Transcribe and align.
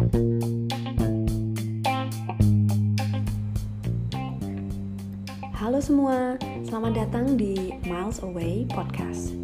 Halo 0.00 0.16
semua, 5.84 6.40
selamat 6.64 6.92
datang 6.96 7.36
di 7.36 7.76
Miles 7.84 8.24
Away 8.24 8.64
Podcast. 8.72 9.36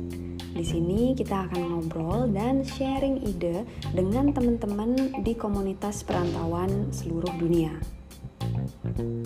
Di 0.57 0.65
sini 0.65 1.13
kita 1.13 1.45
akan 1.45 1.61
ngobrol 1.61 2.33
dan 2.33 2.65
sharing 2.65 3.21
ide 3.29 3.69
dengan 3.93 4.33
teman-teman 4.33 5.21
di 5.21 5.37
komunitas 5.37 6.01
perantauan 6.01 6.89
seluruh 6.89 7.37
dunia. 7.37 7.77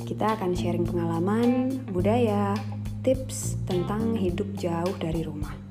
Kita 0.03 0.35
akan 0.35 0.51
sharing 0.59 0.83
pengalaman, 0.83 1.79
budaya, 1.95 2.59
tips 3.07 3.55
tentang 3.71 4.19
hidup 4.19 4.51
jauh 4.59 4.99
dari 4.99 5.23
rumah. 5.23 5.70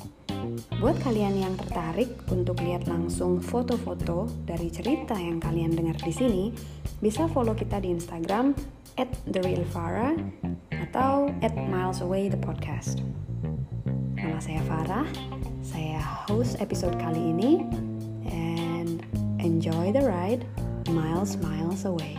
Buat 0.79 0.95
kalian 1.03 1.35
yang 1.35 1.59
tertarik 1.59 2.07
untuk 2.31 2.63
lihat 2.63 2.87
langsung 2.87 3.43
foto-foto 3.43 4.31
dari 4.47 4.71
cerita 4.71 5.11
yang 5.11 5.35
kalian 5.35 5.75
dengar 5.75 5.99
di 5.99 6.07
sini, 6.07 6.55
bisa 7.03 7.27
follow 7.35 7.51
kita 7.51 7.83
di 7.83 7.91
Instagram 7.91 8.55
at 8.95 9.11
therealfarah 9.27 10.15
atau 10.71 11.35
at 11.43 11.51
Miles 11.67 11.99
Away 11.99 12.31
the 12.31 12.39
Podcast. 12.39 13.03
Nama 14.15 14.39
saya 14.39 14.63
Farah, 14.71 15.07
saya 15.59 15.99
host 16.31 16.55
episode 16.63 16.95
kali 16.95 17.27
ini, 17.27 17.59
and 18.31 19.03
enjoy 19.43 19.91
the 19.91 20.07
ride 20.07 20.47
miles 20.95 21.35
miles 21.43 21.83
away. 21.83 22.15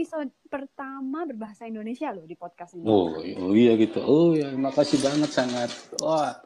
Episode 0.00 0.32
pertama 0.48 1.28
berbahasa 1.28 1.68
Indonesia 1.68 2.08
loh 2.08 2.24
di 2.24 2.32
podcast 2.32 2.72
ini. 2.72 2.88
Oh, 2.88 3.20
oh 3.20 3.52
iya 3.52 3.76
gitu. 3.76 4.00
Oh 4.00 4.32
ya, 4.32 4.48
makasih 4.56 4.96
banget 5.04 5.28
sangat. 5.28 5.68
Wah, 6.00 6.40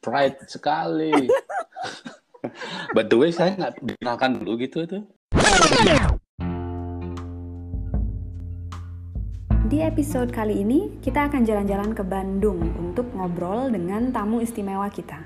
pride 0.00 0.48
sekali. 0.48 1.12
By 2.96 3.04
the 3.04 3.20
way, 3.20 3.36
saya 3.36 3.52
nggak 3.52 3.84
dikenalkan 3.84 4.40
dulu 4.40 4.64
gitu 4.64 4.88
tuh. 4.88 5.04
Di 9.68 9.84
episode 9.84 10.32
kali 10.32 10.64
ini, 10.64 11.04
kita 11.04 11.28
akan 11.28 11.44
jalan-jalan 11.44 11.92
ke 11.92 12.00
Bandung 12.00 12.64
untuk 12.80 13.12
ngobrol 13.12 13.68
dengan 13.68 14.08
tamu 14.08 14.40
istimewa 14.40 14.88
kita. 14.88 15.20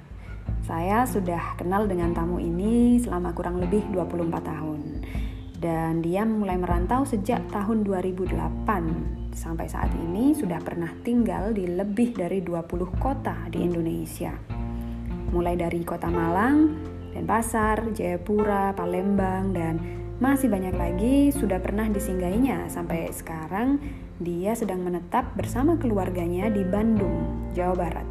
Saya 0.66 1.06
sudah 1.06 1.54
kenal 1.54 1.86
dengan 1.86 2.10
tamu 2.18 2.42
ini 2.42 2.98
selama 2.98 3.30
kurang 3.30 3.62
lebih 3.62 3.86
24 3.94 4.42
tahun. 4.42 5.06
Dan 5.64 6.04
dia 6.04 6.28
mulai 6.28 6.60
merantau 6.60 7.08
sejak 7.08 7.40
tahun 7.48 7.88
2008. 7.88 9.32
Sampai 9.32 9.64
saat 9.64 9.88
ini 9.96 10.36
sudah 10.36 10.60
pernah 10.60 10.92
tinggal 11.00 11.56
di 11.56 11.64
lebih 11.64 12.12
dari 12.12 12.44
20 12.44 12.84
kota 13.00 13.48
di 13.48 13.64
Indonesia. 13.64 14.36
Mulai 15.32 15.56
dari 15.56 15.80
kota 15.80 16.12
Malang, 16.12 16.76
Denpasar, 17.16 17.96
Jayapura, 17.96 18.76
Palembang, 18.76 19.56
dan 19.56 19.80
masih 20.20 20.52
banyak 20.52 20.76
lagi 20.76 21.32
sudah 21.32 21.56
pernah 21.64 21.88
disinggahinya 21.88 22.68
sampai 22.68 23.08
sekarang 23.08 23.80
dia 24.20 24.52
sedang 24.52 24.84
menetap 24.84 25.32
bersama 25.32 25.80
keluarganya 25.80 26.52
di 26.52 26.60
Bandung, 26.60 27.48
Jawa 27.56 27.88
Barat. 27.88 28.06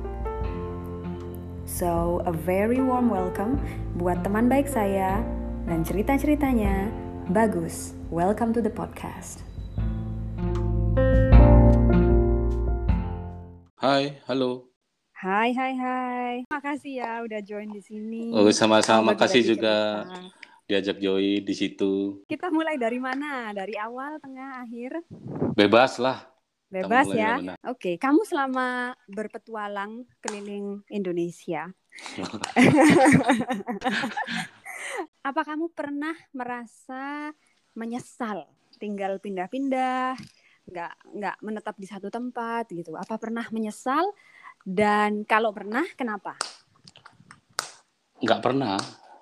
So, 1.69 2.25
a 2.25 2.33
very 2.33 2.81
warm 2.81 3.13
welcome 3.13 3.61
buat 4.01 4.25
teman 4.25 4.49
baik 4.49 4.65
saya 4.65 5.21
dan 5.69 5.85
cerita-ceritanya. 5.85 7.02
Bagus, 7.31 7.95
welcome 8.11 8.52
to 8.52 8.59
the 8.59 8.67
podcast. 8.67 9.47
Hai, 13.79 14.19
halo. 14.27 14.67
Hai, 15.16 15.55
hai, 15.55 15.73
hai. 15.79 16.35
Makasih 16.51 16.99
ya 16.99 17.23
udah 17.23 17.39
join 17.39 17.71
di 17.71 17.79
sini. 17.79 18.35
Oh, 18.35 18.51
sama-sama. 18.51 19.16
Makasih 19.16 19.55
juga 19.55 20.03
diajak 20.67 20.99
Joy 20.99 21.47
di 21.47 21.55
situ. 21.55 22.27
Kita 22.27 22.51
mulai 22.51 22.75
dari 22.75 22.99
mana? 22.99 23.55
Dari 23.55 23.79
awal, 23.79 24.19
tengah, 24.19 24.67
akhir? 24.67 25.00
Bebas 25.55 26.03
lah. 26.03 26.28
Bebas 26.67 27.07
ya. 27.16 27.40
Oke, 27.72 27.95
kamu 27.95 28.28
selama 28.28 29.00
berpetualang 29.07 30.03
keliling 30.19 30.84
Indonesia, 30.90 31.69
apa 35.23 35.41
kamu 35.47 35.72
pernah 35.72 36.13
merasa 36.35 37.31
menyesal 37.72 38.44
tinggal 38.75 39.23
pindah-pindah, 39.23 40.19
nggak 40.67 40.94
nggak 41.16 41.35
menetap 41.39 41.75
di 41.79 41.88
satu 41.88 42.11
tempat 42.11 42.67
gitu? 42.75 43.00
Apa 43.00 43.16
pernah 43.16 43.47
menyesal? 43.56 44.11
Dan 44.63 45.23
kalau 45.23 45.56
pernah, 45.56 45.88
kenapa? 45.95 46.35
Nggak 48.19 48.39
pernah. 48.44 48.75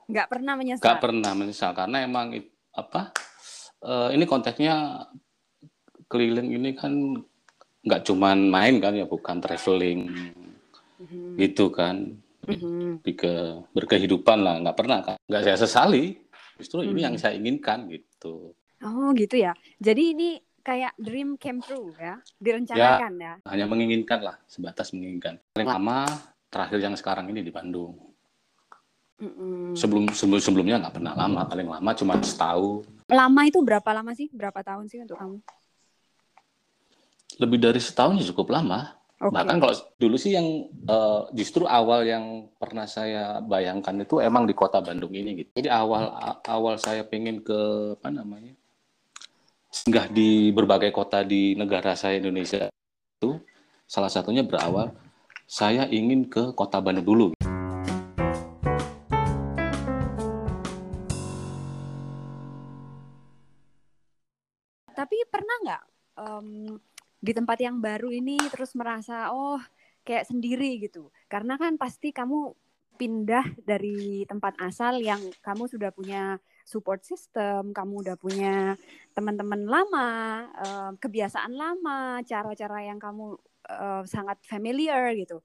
Nggak 0.10 0.28
pernah 0.28 0.54
menyesal. 0.58 0.82
Nggak 0.82 1.02
pernah 1.06 1.32
menyesal. 1.38 1.72
Karena 1.78 1.98
emang 2.02 2.28
apa? 2.74 3.14
eh, 3.82 4.10
ini 4.14 4.30
konteksnya 4.30 5.06
keliling 6.06 6.54
ini 6.54 6.78
kan 6.78 7.18
nggak 7.82 8.06
cuman 8.06 8.46
main 8.46 8.78
kan 8.78 8.94
ya, 8.94 9.10
bukan 9.10 9.42
traveling 9.42 10.06
Mhm, 11.02 11.34
gitu 11.42 11.74
kan. 11.74 12.22
Mhm. 12.60 12.92
Lebih 13.04 13.16
ke 13.16 13.34
berkehidupan 13.72 14.38
lah. 14.42 14.56
Nggak 14.60 14.78
pernah 14.78 15.00
kan. 15.00 15.18
Nggak 15.30 15.42
saya 15.46 15.58
sesali. 15.58 16.18
Justru 16.60 16.84
ini 16.84 17.00
Mhm. 17.00 17.06
yang 17.08 17.16
saya 17.16 17.34
inginkan 17.38 17.88
gitu. 17.88 18.52
Oh 18.82 19.14
gitu 19.14 19.38
ya. 19.38 19.54
Jadi 19.78 20.04
ini 20.12 20.30
kayak 20.62 20.94
dream 20.94 21.42
came 21.42 21.58
true 21.58 21.90
ya, 21.98 22.22
direncanakan 22.38 23.14
ya. 23.18 23.34
hanya 23.50 23.66
menginginkan 23.66 24.22
lah 24.22 24.38
sebatas 24.46 24.94
menginginkan 24.94 25.42
paling 25.58 25.66
lama 25.66 26.06
terakhir 26.54 26.78
yang 26.78 26.94
sekarang 26.94 27.26
ini 27.34 27.42
di 27.42 27.50
Bandung 27.50 27.98
Mm-mm. 29.18 29.74
sebelum 29.74 30.14
sebelum 30.14 30.38
sebelumnya 30.38 30.78
nggak 30.78 31.02
pernah 31.02 31.18
lama 31.18 31.50
paling 31.50 31.66
lama 31.66 31.92
cuma 31.98 32.14
setahun 32.22 32.86
Lama 33.10 33.42
itu 33.44 33.58
berapa 33.60 33.90
lama 33.90 34.14
sih? 34.14 34.30
Berapa 34.32 34.62
tahun 34.62 34.86
sih 34.86 35.02
untuk 35.02 35.18
kamu? 35.18 35.42
lebih 37.42 37.58
dari 37.58 37.82
setahun 37.82 38.22
ya 38.22 38.26
cukup 38.30 38.54
lama 38.54 38.94
Oke. 39.22 39.38
bahkan 39.38 39.62
kalau 39.62 39.78
dulu 40.02 40.18
sih 40.18 40.34
yang 40.34 40.66
eh, 40.90 41.22
justru 41.38 41.70
awal 41.70 42.02
yang 42.10 42.50
pernah 42.58 42.90
saya 42.90 43.38
bayangkan 43.38 44.02
itu 44.02 44.18
emang 44.18 44.50
di 44.50 44.58
kota 44.58 44.82
Bandung 44.82 45.14
ini 45.14 45.46
gitu 45.46 45.62
jadi 45.62 45.78
awal 45.78 46.10
awal 46.50 46.82
saya 46.82 47.06
pengen 47.06 47.46
ke 47.46 47.94
apa 48.02 48.10
namanya 48.10 48.58
singgah 49.70 50.10
di 50.10 50.50
berbagai 50.50 50.90
kota 50.90 51.22
di 51.22 51.54
negara 51.54 51.94
saya 51.94 52.18
Indonesia 52.18 52.66
itu 53.22 53.38
salah 53.86 54.10
satunya 54.10 54.42
berawal 54.42 54.90
saya 55.46 55.86
ingin 55.86 56.26
ke 56.26 56.58
kota 56.58 56.82
Bandung 56.82 57.06
dulu 57.06 57.28
Tapi 64.98 65.18
pernah 65.30 65.56
nggak 65.66 65.84
em, 66.26 66.48
di 67.22 67.32
tempat 67.38 67.62
yang 67.62 67.78
baru 67.78 68.10
ini 68.10 68.42
terus 68.50 68.74
merasa 68.74 69.30
oh 69.30 69.62
kayak 70.02 70.26
sendiri 70.26 70.82
gitu? 70.82 71.14
Karena 71.30 71.56
kan 71.56 71.78
pasti 71.78 72.10
kamu 72.10 72.52
pindah 72.98 73.62
dari 73.62 74.26
tempat 74.26 74.58
asal 74.62 74.98
yang 75.02 75.22
kamu 75.42 75.70
sudah 75.70 75.94
punya 75.94 76.42
support 76.66 77.02
system, 77.02 77.74
kamu 77.74 78.06
udah 78.06 78.18
punya 78.18 78.78
teman-teman 79.18 79.66
lama, 79.66 80.10
em, 80.62 80.92
kebiasaan 81.02 81.54
lama, 81.54 82.22
cara-cara 82.26 82.86
yang 82.86 82.98
kamu 83.02 83.38
eh, 83.70 84.04
sangat 84.10 84.42
familiar 84.46 85.14
gitu. 85.14 85.42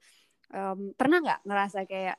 Pernah 0.97 1.17
nggak 1.21 1.41
ngerasa 1.45 1.83
kayak 1.85 2.17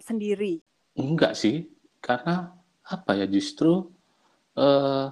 sendiri? 0.00 0.58
Enggak 0.98 1.38
sih, 1.38 1.68
karena 2.02 2.50
apa 2.82 3.14
ya 3.14 3.26
justru 3.30 3.92
eh 4.58 5.06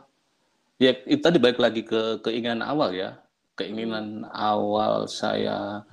ya 0.80 0.90
itu 1.04 1.20
tadi 1.20 1.36
balik 1.36 1.60
lagi 1.60 1.84
ke 1.84 2.24
keinginan 2.24 2.64
awal 2.64 2.96
ya, 2.96 3.20
keinginan 3.60 4.24
awal 4.32 5.04
saya 5.04 5.84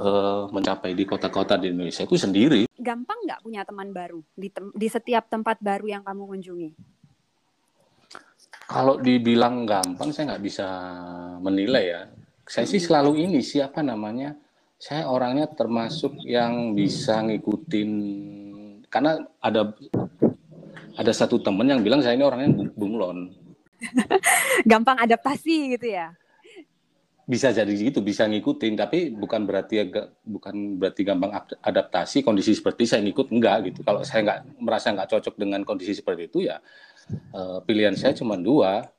eh, 0.00 0.42
mencapai 0.48 0.96
di 0.96 1.04
kota-kota 1.04 1.60
di 1.60 1.68
Indonesia 1.68 2.08
itu 2.08 2.16
sendiri. 2.16 2.64
Gampang 2.80 3.20
nggak 3.28 3.44
punya 3.44 3.60
teman 3.68 3.92
baru 3.92 4.24
di 4.32 4.48
tem- 4.48 4.72
di 4.72 4.88
setiap 4.88 5.28
tempat 5.28 5.60
baru 5.60 5.84
yang 5.92 6.00
kamu 6.00 6.24
kunjungi? 6.24 6.70
Kalau 8.64 8.96
dibilang 8.96 9.68
gampang 9.68 10.08
saya 10.14 10.32
nggak 10.32 10.44
bisa 10.46 10.66
menilai 11.44 11.84
ya. 11.84 12.02
Saya 12.48 12.66
sih 12.66 12.80
selalu 12.80 13.20
ini 13.28 13.44
siapa 13.44 13.84
namanya? 13.84 14.34
Saya 14.80 15.12
orangnya 15.12 15.44
termasuk 15.44 16.24
yang 16.24 16.72
bisa 16.72 17.20
ngikutin 17.20 17.90
karena 18.88 19.20
ada 19.38 19.76
ada 20.96 21.12
satu 21.12 21.38
temen 21.38 21.68
yang 21.68 21.84
bilang 21.84 22.00
saya 22.00 22.16
ini 22.16 22.24
orangnya 22.24 22.50
bu- 22.56 22.74
bunglon. 22.74 23.18
Gampang 24.70 24.98
adaptasi 25.00 25.76
gitu 25.76 25.88
ya? 25.90 26.14
bisa 27.30 27.54
jadi 27.54 27.70
gitu 27.70 28.02
bisa 28.02 28.26
ngikutin 28.26 28.74
tapi 28.74 29.14
bukan 29.14 29.46
berarti 29.46 29.86
agak 29.86 30.18
bukan 30.26 30.82
berarti 30.82 31.06
gampang 31.06 31.30
ad- 31.30 31.62
adaptasi 31.62 32.26
kondisi 32.26 32.58
seperti 32.58 32.90
saya 32.90 33.06
ngikut 33.06 33.30
enggak 33.30 33.70
gitu 33.70 33.86
kalau 33.86 34.02
saya 34.02 34.26
nggak 34.26 34.58
merasa 34.58 34.90
nggak 34.90 35.06
cocok 35.14 35.38
dengan 35.38 35.62
kondisi 35.62 35.94
seperti 35.94 36.26
itu 36.26 36.50
ya 36.50 36.58
eh, 37.30 37.58
pilihan 37.62 37.94
saya 37.94 38.18
cuma 38.18 38.34
dua 38.34 38.90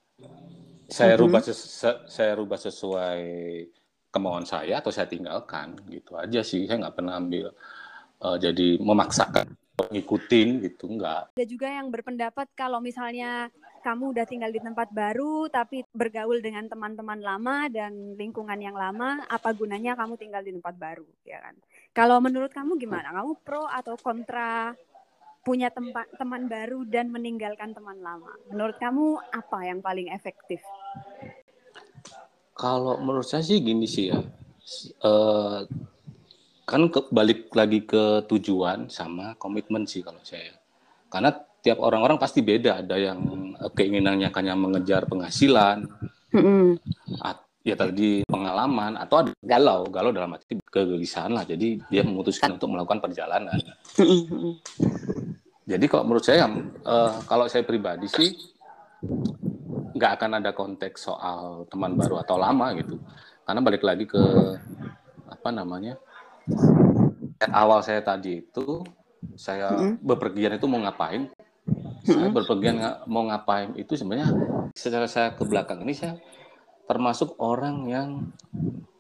saya 0.88 1.20
Mhm. 1.20 1.22
rubah 1.28 1.42
saya 2.08 2.32
rubah 2.40 2.56
sesuai 2.56 3.24
kemauan 4.16 4.48
saya 4.48 4.80
atau 4.80 4.96
saya 4.96 5.12
tinggalkan 5.12 5.76
gitu 5.92 6.16
aja 6.16 6.40
sih 6.40 6.64
saya 6.68 6.88
nggak 6.88 6.96
pernah 7.00 7.20
ambil 7.20 7.52
uh, 8.20 8.38
jadi 8.40 8.76
memaksakan 8.80 9.56
ngikutin 9.82 10.62
gitu 10.68 10.92
enggak. 10.92 11.32
Ada 11.34 11.46
juga 11.48 11.68
yang 11.72 11.90
berpendapat 11.90 12.48
kalau 12.54 12.84
misalnya 12.84 13.50
kamu 13.82 14.14
udah 14.16 14.26
tinggal 14.30 14.54
di 14.54 14.62
tempat 14.62 14.94
baru 14.94 15.50
tapi 15.50 15.84
bergaul 15.92 16.40
dengan 16.40 16.70
teman-teman 16.70 17.20
lama 17.20 17.68
dan 17.68 18.16
lingkungan 18.16 18.58
yang 18.62 18.78
lama, 18.78 19.26
apa 19.28 19.52
gunanya 19.52 19.98
kamu 19.98 20.16
tinggal 20.16 20.46
di 20.46 20.54
tempat 20.54 20.78
baru, 20.78 21.06
ya 21.26 21.42
kan? 21.42 21.58
Kalau 21.92 22.22
menurut 22.24 22.54
kamu 22.54 22.80
gimana? 22.80 23.12
Kamu 23.12 23.42
pro 23.44 23.68
atau 23.68 24.00
kontra 24.00 24.72
punya 25.42 25.74
tempat 25.74 26.06
teman 26.16 26.46
baru 26.46 26.86
dan 26.86 27.10
meninggalkan 27.10 27.74
teman 27.74 27.98
lama? 28.00 28.32
Menurut 28.48 28.78
kamu 28.78 29.20
apa 29.34 29.60
yang 29.66 29.82
paling 29.82 30.14
efektif? 30.14 30.62
Kalau 32.54 33.02
menurut 33.02 33.26
saya 33.26 33.42
sih 33.42 33.58
gini 33.58 33.90
sih 33.90 34.14
ya, 34.14 34.22
uh, 35.02 35.66
kan 36.70 36.82
ke, 36.88 37.10
balik 37.10 37.52
lagi 37.52 37.84
ke 37.84 38.24
tujuan 38.30 38.88
sama 38.88 39.36
komitmen 39.36 39.84
sih 39.90 40.06
kalau 40.06 40.22
saya. 40.22 40.56
Karena 41.12 41.36
tiap 41.62 41.78
orang-orang 41.80 42.18
pasti 42.18 42.42
beda. 42.42 42.82
Ada 42.82 42.96
yang 42.98 43.20
eh, 43.56 43.72
keinginannya 43.72 44.30
hanya 44.34 44.54
mengejar 44.58 45.06
penghasilan, 45.06 45.86
mm-hmm. 46.34 46.68
ya 47.62 47.76
tadi 47.78 48.26
pengalaman, 48.26 48.98
atau 48.98 49.26
ada 49.26 49.32
galau, 49.40 49.86
galau 49.88 50.10
dalam 50.10 50.34
arti 50.36 50.58
kegelisahan 50.58 51.32
lah. 51.32 51.46
Jadi 51.46 51.78
dia 51.88 52.02
memutuskan 52.02 52.58
untuk 52.58 52.74
melakukan 52.74 53.00
perjalanan. 53.00 53.58
Mm-hmm. 53.96 54.54
Jadi 55.70 55.86
kalau 55.88 56.04
menurut 56.04 56.26
saya, 56.26 56.50
uh, 56.84 57.22
kalau 57.30 57.46
saya 57.48 57.64
pribadi 57.64 58.10
sih 58.10 58.34
nggak 59.96 60.12
akan 60.18 60.42
ada 60.42 60.52
konteks 60.52 61.06
soal 61.06 61.70
teman 61.70 61.94
baru 61.96 62.20
atau 62.26 62.36
lama 62.36 62.74
gitu. 62.76 62.98
Karena 63.46 63.62
balik 63.62 63.86
lagi 63.86 64.10
ke 64.10 64.22
apa 65.30 65.50
namanya 65.50 65.98
awal 67.50 67.82
saya 67.82 68.02
tadi 68.02 68.42
itu 68.42 68.82
saya 69.38 69.74
mm-hmm. 69.74 70.02
bepergian 70.02 70.58
itu 70.58 70.66
mau 70.66 70.82
ngapain? 70.82 71.30
Saya 72.02 72.30
berpergian 72.34 72.82
mau 73.06 73.26
ngapain 73.30 73.78
itu 73.78 73.94
sebenarnya 73.94 74.30
secara 74.74 75.06
saya 75.06 75.38
ke 75.38 75.44
belakang 75.46 75.86
ini 75.86 75.94
saya 75.94 76.18
termasuk 76.90 77.38
orang 77.40 77.88
yang 77.88 78.10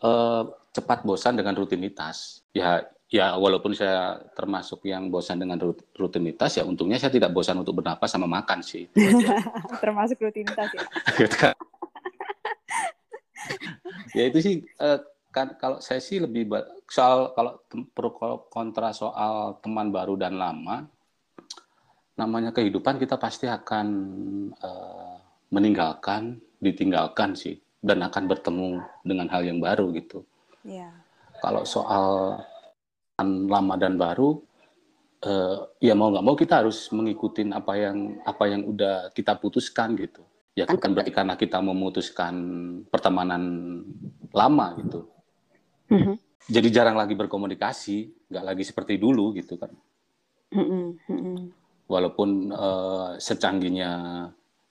uh, 0.05 0.43
cepat 0.71 1.03
bosan 1.03 1.35
dengan 1.35 1.57
rutinitas. 1.57 2.45
Ya 2.55 2.85
ya 3.11 3.35
walaupun 3.35 3.75
saya 3.75 4.23
termasuk 4.37 4.87
yang 4.87 5.11
bosan 5.11 5.43
dengan 5.43 5.59
rutinitas 5.99 6.55
ya 6.55 6.63
untungnya 6.63 6.95
saya 6.95 7.11
tidak 7.11 7.35
bosan 7.35 7.59
untuk 7.59 7.83
bernapas 7.83 8.07
sama 8.07 8.29
makan 8.29 8.63
sih. 8.63 8.87
termasuk 9.83 10.21
rutinitas 10.21 10.71
ya. 10.71 10.83
ya 14.17 14.23
itu 14.31 14.39
sih 14.39 14.55
uh, 14.79 15.03
kan 15.31 15.55
kalau 15.59 15.79
saya 15.79 15.99
sih 16.03 16.19
lebih 16.19 16.47
soal 16.87 17.31
kalau 17.35 17.59
pro 17.95 18.11
kontra 18.51 18.91
soal 18.91 19.59
teman 19.63 19.91
baru 19.91 20.19
dan 20.19 20.35
lama 20.35 20.87
namanya 22.21 22.53
kehidupan 22.53 23.01
kita 23.01 23.17
pasti 23.17 23.49
akan 23.49 23.87
uh, 24.61 25.17
meninggalkan 25.49 26.37
ditinggalkan 26.61 27.33
sih 27.33 27.57
dan 27.81 28.05
akan 28.05 28.29
bertemu 28.29 28.77
dengan 29.01 29.25
hal 29.33 29.41
yang 29.41 29.57
baru 29.57 29.89
gitu. 29.97 30.21
Yeah. 30.61 30.93
Kalau 31.41 31.65
soal 31.65 32.37
lama 33.21 33.77
dan 33.77 33.97
baru 33.97 34.37
uh, 35.25 35.57
ya 35.81 35.97
mau 35.97 36.13
nggak 36.13 36.25
mau 36.25 36.37
kita 36.37 36.61
harus 36.61 36.89
mengikuti 36.93 37.41
apa 37.49 37.73
yang 37.77 38.21
apa 38.21 38.43
yang 38.45 38.61
udah 38.69 39.09
kita 39.17 39.41
putuskan 39.41 39.97
gitu. 39.97 40.21
Ya 40.53 40.69
kan 40.69 40.93
berarti 40.93 41.09
karena 41.09 41.33
kita 41.33 41.57
memutuskan 41.63 42.35
pertemanan 42.91 43.41
lama 44.35 44.75
gitu 44.83 45.07
hmm 45.91 46.15
Jadi 46.51 46.67
jarang 46.73 46.97
lagi 46.97 47.13
berkomunikasi, 47.13 48.27
nggak 48.27 48.43
lagi 48.43 48.63
seperti 48.65 48.97
dulu 48.97 49.31
gitu 49.37 49.61
kan. 49.61 49.71
Mm-hmm. 50.51 51.60
Walaupun 51.91 52.55
uh, 52.55 53.19
secanggihnya 53.19 53.91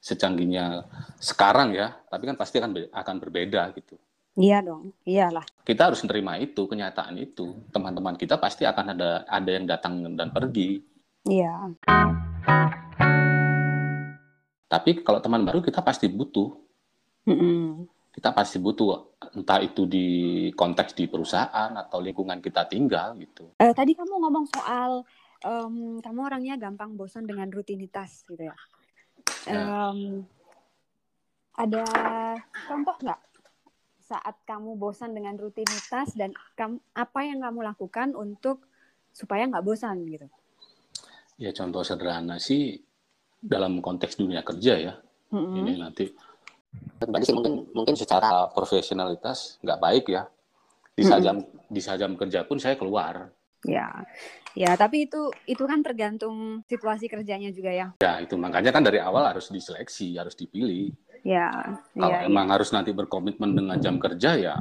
secanggihnya 0.00 0.88
sekarang 1.20 1.76
ya, 1.76 1.92
tapi 2.08 2.24
kan 2.24 2.40
pasti 2.40 2.56
akan 2.56 2.88
akan 2.88 3.16
berbeda 3.20 3.76
gitu. 3.76 4.00
Iya 4.40 4.64
dong, 4.64 4.96
iyalah. 5.04 5.44
Kita 5.60 5.92
harus 5.92 6.00
menerima 6.00 6.48
itu, 6.48 6.64
kenyataan 6.64 7.20
itu. 7.20 7.60
Teman-teman 7.68 8.16
kita 8.16 8.40
pasti 8.40 8.64
akan 8.64 8.96
ada 8.96 9.28
ada 9.28 9.50
yang 9.52 9.68
datang 9.68 10.00
dan 10.16 10.32
pergi. 10.32 10.80
Iya. 11.28 11.76
Tapi 14.64 15.04
kalau 15.04 15.20
teman 15.20 15.44
baru 15.44 15.60
kita 15.60 15.84
pasti 15.84 16.08
butuh. 16.08 16.56
Mm-mm 17.28 17.84
kita 18.10 18.34
pasti 18.34 18.58
butuh 18.58 19.16
entah 19.38 19.62
itu 19.62 19.86
di 19.86 20.06
konteks 20.58 20.98
di 20.98 21.06
perusahaan 21.06 21.70
atau 21.78 22.02
lingkungan 22.02 22.42
kita 22.42 22.66
tinggal 22.66 23.14
gitu. 23.22 23.54
Eh, 23.62 23.70
tadi 23.70 23.94
kamu 23.94 24.18
ngomong 24.18 24.44
soal 24.50 25.06
um, 25.44 25.98
kamu 26.00 26.20
orangnya 26.26 26.54
gampang 26.60 26.96
bosan 26.96 27.24
dengan 27.24 27.48
rutinitas 27.52 28.24
gitu 28.28 28.48
ya. 28.50 28.56
Um, 29.48 30.24
ada 31.56 31.84
contoh 32.68 32.96
nggak 33.00 33.20
saat 34.00 34.36
kamu 34.42 34.74
bosan 34.74 35.14
dengan 35.14 35.38
rutinitas 35.38 36.16
dan 36.18 36.34
kamu, 36.58 36.82
apa 36.96 37.20
yang 37.22 37.44
kamu 37.44 37.60
lakukan 37.62 38.16
untuk 38.18 38.66
supaya 39.14 39.46
nggak 39.46 39.64
bosan 39.64 40.02
gitu? 40.08 40.26
Ya 41.40 41.54
contoh 41.54 41.86
sederhana 41.86 42.36
sih 42.42 42.80
dalam 43.40 43.80
konteks 43.80 44.18
dunia 44.18 44.44
kerja 44.44 44.74
ya. 44.76 44.94
Mm 45.30 45.38
-hmm. 45.38 45.56
Ini 45.62 45.72
nanti 45.78 46.04
Tadi 47.00 47.24
sih 47.24 47.34
mungkin 47.34 47.66
mungkin 47.72 47.94
secara 47.96 48.46
profesionalitas 48.52 49.58
nggak 49.64 49.80
baik 49.80 50.04
ya. 50.12 50.28
Di 50.94 51.02
saat 51.02 51.24
jam 51.24 51.40
di 51.66 51.80
saat 51.80 51.98
jam 51.98 52.12
kerja 52.14 52.44
pun 52.44 52.60
saya 52.60 52.76
keluar. 52.76 53.32
Ya, 53.68 54.08
ya 54.56 54.72
tapi 54.72 55.04
itu 55.04 55.28
itu 55.44 55.60
kan 55.68 55.84
tergantung 55.84 56.64
situasi 56.64 57.12
kerjanya 57.12 57.52
juga 57.52 57.70
ya. 57.72 57.88
Ya 58.00 58.16
itu 58.24 58.40
makanya 58.40 58.72
kan 58.72 58.80
dari 58.80 58.96
awal 58.96 59.28
harus 59.28 59.52
diseleksi, 59.52 60.16
harus 60.16 60.32
dipilih. 60.32 60.96
Ya. 61.20 61.76
Kalau 61.92 62.08
ya, 62.08 62.24
emang 62.24 62.48
ya. 62.48 62.52
harus 62.56 62.72
nanti 62.72 62.96
berkomitmen 62.96 63.52
dengan 63.52 63.76
jam 63.76 64.00
kerja 64.00 64.40
ya, 64.40 64.56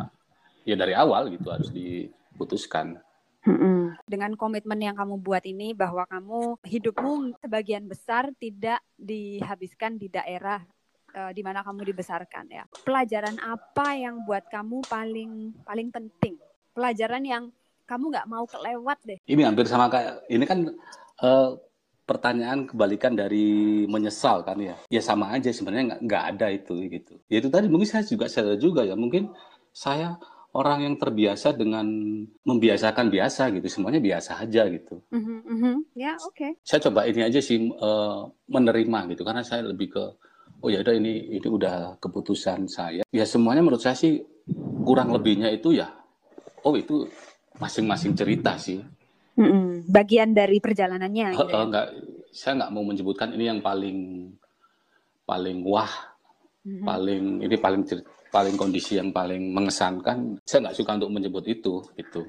ya 0.67 0.75
dari 0.75 0.91
awal 0.91 1.31
gitu 1.31 1.47
harus 1.47 1.71
diputuskan. 1.71 2.99
Dengan 4.03 4.35
komitmen 4.35 4.83
yang 4.83 4.99
kamu 4.99 5.23
buat 5.23 5.47
ini 5.47 5.71
bahwa 5.71 6.03
kamu 6.11 6.59
hidupmu 6.59 7.39
sebagian 7.39 7.87
besar 7.87 8.35
tidak 8.35 8.83
dihabiskan 8.99 9.95
di 9.95 10.11
daerah 10.11 10.59
uh, 11.15 11.31
di 11.31 11.41
mana 11.41 11.63
kamu 11.63 11.87
dibesarkan 11.87 12.51
ya. 12.51 12.67
Pelajaran 12.83 13.39
apa 13.39 13.95
yang 13.95 14.27
buat 14.27 14.43
kamu 14.51 14.83
paling 14.85 15.31
paling 15.63 15.87
penting? 15.87 16.35
Pelajaran 16.75 17.23
yang 17.23 17.43
kamu 17.89 18.05
nggak 18.13 18.29
mau 18.29 18.45
kelewat 18.45 19.01
deh. 19.01 19.17
Ini 19.25 19.41
hampir 19.49 19.65
sama 19.65 19.89
kayak 19.89 20.29
ini 20.29 20.45
kan 20.45 20.69
uh, 21.25 21.57
pertanyaan 22.05 22.69
kebalikan 22.69 23.17
dari 23.17 23.85
menyesal 23.89 24.45
kan 24.45 24.61
ya. 24.61 24.77
Ya 24.93 25.01
sama 25.01 25.33
aja 25.33 25.49
sebenarnya 25.49 25.97
nggak 25.97 26.01
nggak 26.05 26.23
ada 26.37 26.47
itu 26.53 26.73
gitu. 26.85 27.13
Ya 27.25 27.41
itu 27.41 27.49
tadi 27.49 27.65
mungkin 27.65 27.89
saya 27.89 28.05
juga 28.05 28.29
sadar 28.29 28.61
juga 28.61 28.85
ya 28.85 28.93
mungkin 28.93 29.33
saya 29.73 30.21
orang 30.53 30.85
yang 30.85 30.95
terbiasa 30.97 31.53
dengan 31.53 31.85
membiasakan 32.41 33.13
biasa 33.13 33.53
gitu 33.57 33.65
semuanya 33.69 34.01
biasa 34.01 34.41
aja 34.41 34.65
gitu. 34.69 35.01
Mm-hmm, 35.13 35.37
mm-hmm. 35.45 35.75
Ya 35.93 36.17
oke. 36.17 36.33
Okay. 36.33 36.51
Saya 36.65 36.89
coba 36.89 37.05
ini 37.05 37.21
aja 37.25 37.41
sih 37.41 37.69
uh, 37.69 38.29
menerima 38.49 39.13
gitu 39.13 39.21
karena 39.25 39.45
saya 39.45 39.65
lebih 39.65 39.93
ke 39.93 40.03
oh 40.59 40.69
ya 40.73 40.81
udah 40.81 40.93
ini 40.97 41.37
ini 41.37 41.47
udah 41.49 42.01
keputusan 42.01 42.65
saya. 42.65 43.05
Ya 43.13 43.25
semuanya 43.29 43.61
menurut 43.61 43.81
saya 43.81 43.93
sih 43.93 44.21
kurang 44.81 45.13
lebihnya 45.13 45.53
itu 45.53 45.77
ya 45.77 45.93
oh 46.65 46.73
itu 46.75 47.05
masing-masing 47.59 48.15
cerita 48.15 48.55
sih. 48.55 48.81
Mm-mm. 49.39 49.87
Bagian 49.87 50.35
dari 50.35 50.59
perjalanannya. 50.59 51.35
Uh, 51.35 51.47
uh, 51.47 51.63
enggak, 51.67 51.87
saya 52.31 52.63
nggak 52.63 52.71
mau 52.75 52.83
menyebutkan 52.83 53.31
ini 53.35 53.47
yang 53.47 53.59
paling 53.63 54.31
paling 55.23 55.61
wah, 55.63 55.91
mm-hmm. 56.65 56.83
paling 56.83 57.23
ini 57.45 57.55
paling 57.55 57.81
paling 58.31 58.55
kondisi 58.55 58.97
yang 58.99 59.13
paling 59.13 59.51
mengesankan. 59.51 60.39
Saya 60.43 60.67
nggak 60.67 60.77
suka 60.79 60.97
untuk 60.99 61.11
menyebut 61.11 61.43
itu 61.47 61.83
itu. 61.95 62.23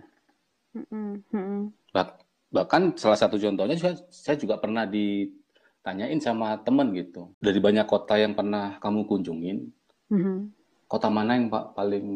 Mm-hmm. 0.76 1.90
Bah, 1.90 2.14
bahkan 2.50 2.94
salah 2.94 3.18
satu 3.18 3.38
contohnya 3.38 3.74
saya, 3.74 3.94
saya 4.10 4.36
juga 4.38 4.58
pernah 4.58 4.86
di 4.86 5.26
tanyain 5.80 6.20
sama 6.20 6.60
temen 6.60 6.92
gitu 6.92 7.32
dari 7.40 7.56
banyak 7.58 7.88
kota 7.88 8.20
yang 8.20 8.36
pernah 8.36 8.76
kamu 8.78 9.08
kunjungin 9.08 9.72
mm-hmm. 10.12 10.38
kota 10.84 11.08
mana 11.08 11.40
yang 11.40 11.48
paling 11.48 12.06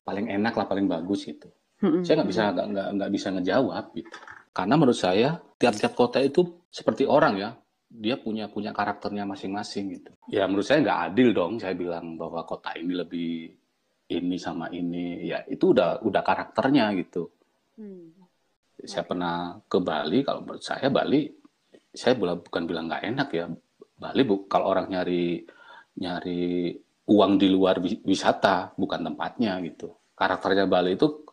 paling 0.00 0.26
enak 0.32 0.54
lah 0.56 0.66
paling 0.66 0.88
bagus 0.88 1.28
gitu 1.28 1.52
mm-hmm. 1.80 2.02
saya 2.04 2.14
nggak 2.20 2.30
bisa 2.30 2.42
nggak 2.52 2.66
nggak 2.72 2.88
nggak 2.96 3.10
bisa 3.12 3.28
ngejawab 3.34 3.84
gitu. 3.96 4.10
Karena 4.50 4.74
menurut 4.74 4.98
saya 4.98 5.28
tiap-tiap 5.56 5.92
kota 5.94 6.18
itu 6.20 6.66
seperti 6.70 7.06
orang 7.06 7.34
ya. 7.38 7.50
Dia 7.90 8.22
punya 8.22 8.46
punya 8.46 8.70
karakternya 8.70 9.26
masing-masing 9.26 9.98
gitu. 9.98 10.10
Ya 10.30 10.46
menurut 10.46 10.62
saya 10.62 10.78
nggak 10.86 11.00
adil 11.10 11.28
dong 11.34 11.58
saya 11.58 11.74
bilang 11.74 12.14
bahwa 12.14 12.46
kota 12.46 12.70
ini 12.78 12.92
lebih 12.94 13.50
ini 14.14 14.36
sama 14.38 14.70
ini. 14.70 15.26
Ya 15.26 15.42
itu 15.50 15.74
udah 15.74 16.02
udah 16.06 16.22
karakternya 16.22 16.94
gitu. 16.98 17.30
Hmm. 17.80 18.12
saya 18.80 19.04
pernah 19.04 19.60
ke 19.68 19.76
Bali 19.80 20.24
kalau 20.24 20.40
menurut 20.40 20.64
saya 20.64 20.88
Bali 20.88 21.28
saya 21.92 22.16
bukan 22.16 22.64
bilang 22.64 22.88
nggak 22.88 23.04
enak 23.12 23.28
ya. 23.34 23.46
Bali 24.00 24.20
bu 24.24 24.48
kalau 24.48 24.72
orang 24.72 24.88
nyari 24.88 25.44
nyari 26.00 26.72
uang 27.10 27.32
di 27.36 27.48
luar 27.50 27.82
wisata 27.82 28.72
bukan 28.78 29.00
tempatnya 29.10 29.58
gitu. 29.66 29.90
Karakternya 30.14 30.70
Bali 30.70 30.94
itu 30.94 31.26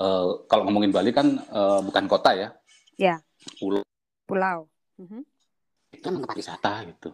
uh, 0.00 0.42
kalau 0.48 0.66
ngomongin 0.66 0.90
Bali 0.90 1.12
kan 1.12 1.36
uh, 1.52 1.84
bukan 1.84 2.08
kota 2.08 2.32
ya. 2.32 2.48
Ya. 2.96 3.16
Pulau. 3.60 3.84
Pulau. 4.24 4.58
Mm-hmm. 4.96 5.22
Itu 5.96 6.06
tempat 6.08 6.36
wisata 6.36 6.72
gitu. 6.88 7.10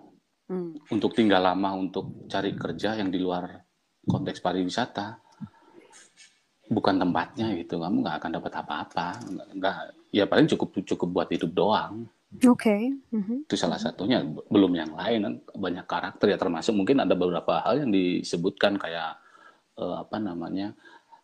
Hmm. 0.47 0.78
Untuk 0.95 1.11
tinggal 1.19 1.43
lama, 1.43 1.75
untuk 1.75 2.31
cari 2.31 2.55
kerja 2.55 2.95
yang 2.95 3.11
di 3.11 3.19
luar 3.19 3.66
konteks 4.07 4.38
pariwisata, 4.38 5.19
bukan 6.71 7.02
tempatnya 7.02 7.50
gitu. 7.59 7.83
Kamu 7.83 8.07
nggak 8.07 8.16
akan 8.23 8.31
dapat 8.38 8.52
apa-apa. 8.62 9.07
Nggak, 9.59 9.75
ya 10.14 10.25
paling 10.31 10.47
cukup 10.55 10.87
cukup 10.87 11.09
buat 11.11 11.28
hidup 11.35 11.50
doang. 11.50 12.07
Oke. 12.47 12.62
Okay. 12.62 12.83
Mm-hmm. 13.11 13.50
Itu 13.50 13.59
salah 13.59 13.78
satunya. 13.78 14.23
Belum 14.47 14.71
yang 14.75 14.95
lain 14.95 15.43
banyak 15.50 15.87
karakter 15.87 16.31
ya 16.31 16.38
termasuk 16.38 16.78
mungkin 16.78 17.02
ada 17.02 17.19
beberapa 17.19 17.59
hal 17.62 17.83
yang 17.83 17.90
disebutkan 17.90 18.78
kayak 18.78 19.19
uh, 19.78 20.02
apa 20.07 20.16
namanya 20.23 20.75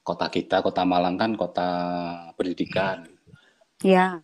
kota 0.03 0.27
kita, 0.29 0.61
kota 0.61 0.83
Malang 0.83 1.15
kan 1.15 1.39
kota 1.39 1.69
pendidikan. 2.35 3.07
Ya. 3.83 4.23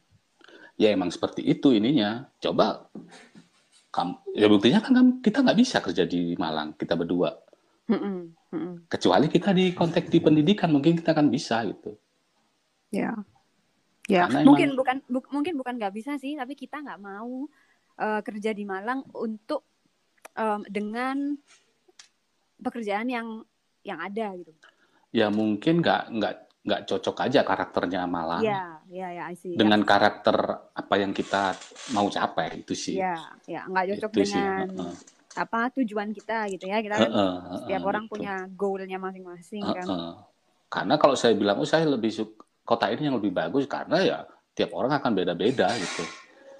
Ya 0.78 0.88
emang 0.94 1.10
seperti 1.10 1.42
itu 1.42 1.74
ininya. 1.74 2.30
Coba 2.38 2.86
kamu, 3.90 4.14
ya 4.34 4.46
buktinya 4.46 4.78
kan 4.82 5.22
kita 5.22 5.42
nggak 5.42 5.58
bisa 5.58 5.82
kerja 5.82 6.04
di 6.06 6.38
Malang 6.38 6.74
kita 6.74 6.94
berdua. 6.94 7.34
Mm-mm. 7.88 8.36
Mm-mm. 8.52 8.74
Kecuali 8.86 9.26
kita 9.32 9.56
di 9.56 9.72
konteks 9.72 10.12
di 10.12 10.18
pendidikan 10.20 10.70
mungkin 10.70 10.98
kita 10.98 11.16
kan 11.16 11.26
bisa 11.32 11.64
gitu. 11.64 11.96
Ya. 12.92 13.16
Ya, 14.08 14.24
Karena 14.24 14.40
mungkin 14.40 14.72
emang, 14.72 14.78
bukan 14.80 14.96
bu, 15.04 15.18
mungkin 15.28 15.54
bukan 15.60 15.74
nggak 15.76 15.92
bisa 15.92 16.16
sih, 16.16 16.32
tapi 16.32 16.56
kita 16.56 16.80
nggak 16.80 17.00
mau 17.00 17.44
uh, 18.00 18.20
kerja 18.24 18.56
di 18.56 18.64
Malang 18.64 19.04
untuk 19.12 19.68
um, 20.32 20.64
dengan 20.64 21.36
pekerjaan 22.56 23.04
yang 23.12 23.44
yang 23.84 24.00
ada 24.00 24.32
gitu. 24.32 24.52
Ya 25.14 25.32
mungkin 25.32 25.80
nggak 25.80 26.02
nggak 26.12 26.34
nggak 26.68 26.80
cocok 26.84 27.16
aja 27.24 27.40
karakternya 27.46 28.04
Malang. 28.04 28.44
Iya, 28.44 28.84
iya, 28.92 29.08
ya, 29.16 29.24
see. 29.32 29.56
Dengan 29.56 29.80
ya. 29.80 29.88
karakter 29.88 30.36
apa 30.76 30.94
yang 31.00 31.16
kita 31.16 31.56
mau 31.96 32.12
capai 32.12 32.60
itu 32.60 32.76
sih. 32.76 33.00
Iya, 33.00 33.16
ya, 33.48 33.64
nggak 33.64 33.84
cocok 33.96 34.10
itu 34.12 34.20
dengan 34.20 34.68
sih. 34.68 34.80
Uh, 34.84 34.94
apa 35.38 35.60
tujuan 35.80 36.12
kita 36.12 36.44
gitu 36.52 36.68
ya. 36.68 36.84
Kita 36.84 36.94
kan 37.00 37.08
uh, 37.08 37.16
uh, 37.16 37.56
setiap 37.64 37.82
uh, 37.84 37.88
orang 37.88 38.04
gitu. 38.04 38.12
punya 38.12 38.34
goalnya 38.52 38.98
masing-masing 39.00 39.64
uh, 39.64 39.72
kan. 39.72 39.86
Uh. 39.88 40.14
Karena 40.68 40.94
kalau 41.00 41.16
saya 41.16 41.32
bilang, 41.32 41.56
oh 41.56 41.64
saya 41.64 41.88
lebih 41.88 42.12
suka 42.12 42.44
kota 42.68 42.92
ini 42.92 43.08
yang 43.08 43.16
lebih 43.16 43.32
bagus 43.32 43.64
karena 43.64 43.96
ya 44.04 44.18
tiap 44.52 44.76
orang 44.76 44.92
akan 45.00 45.16
beda-beda 45.16 45.72
gitu. 45.72 46.04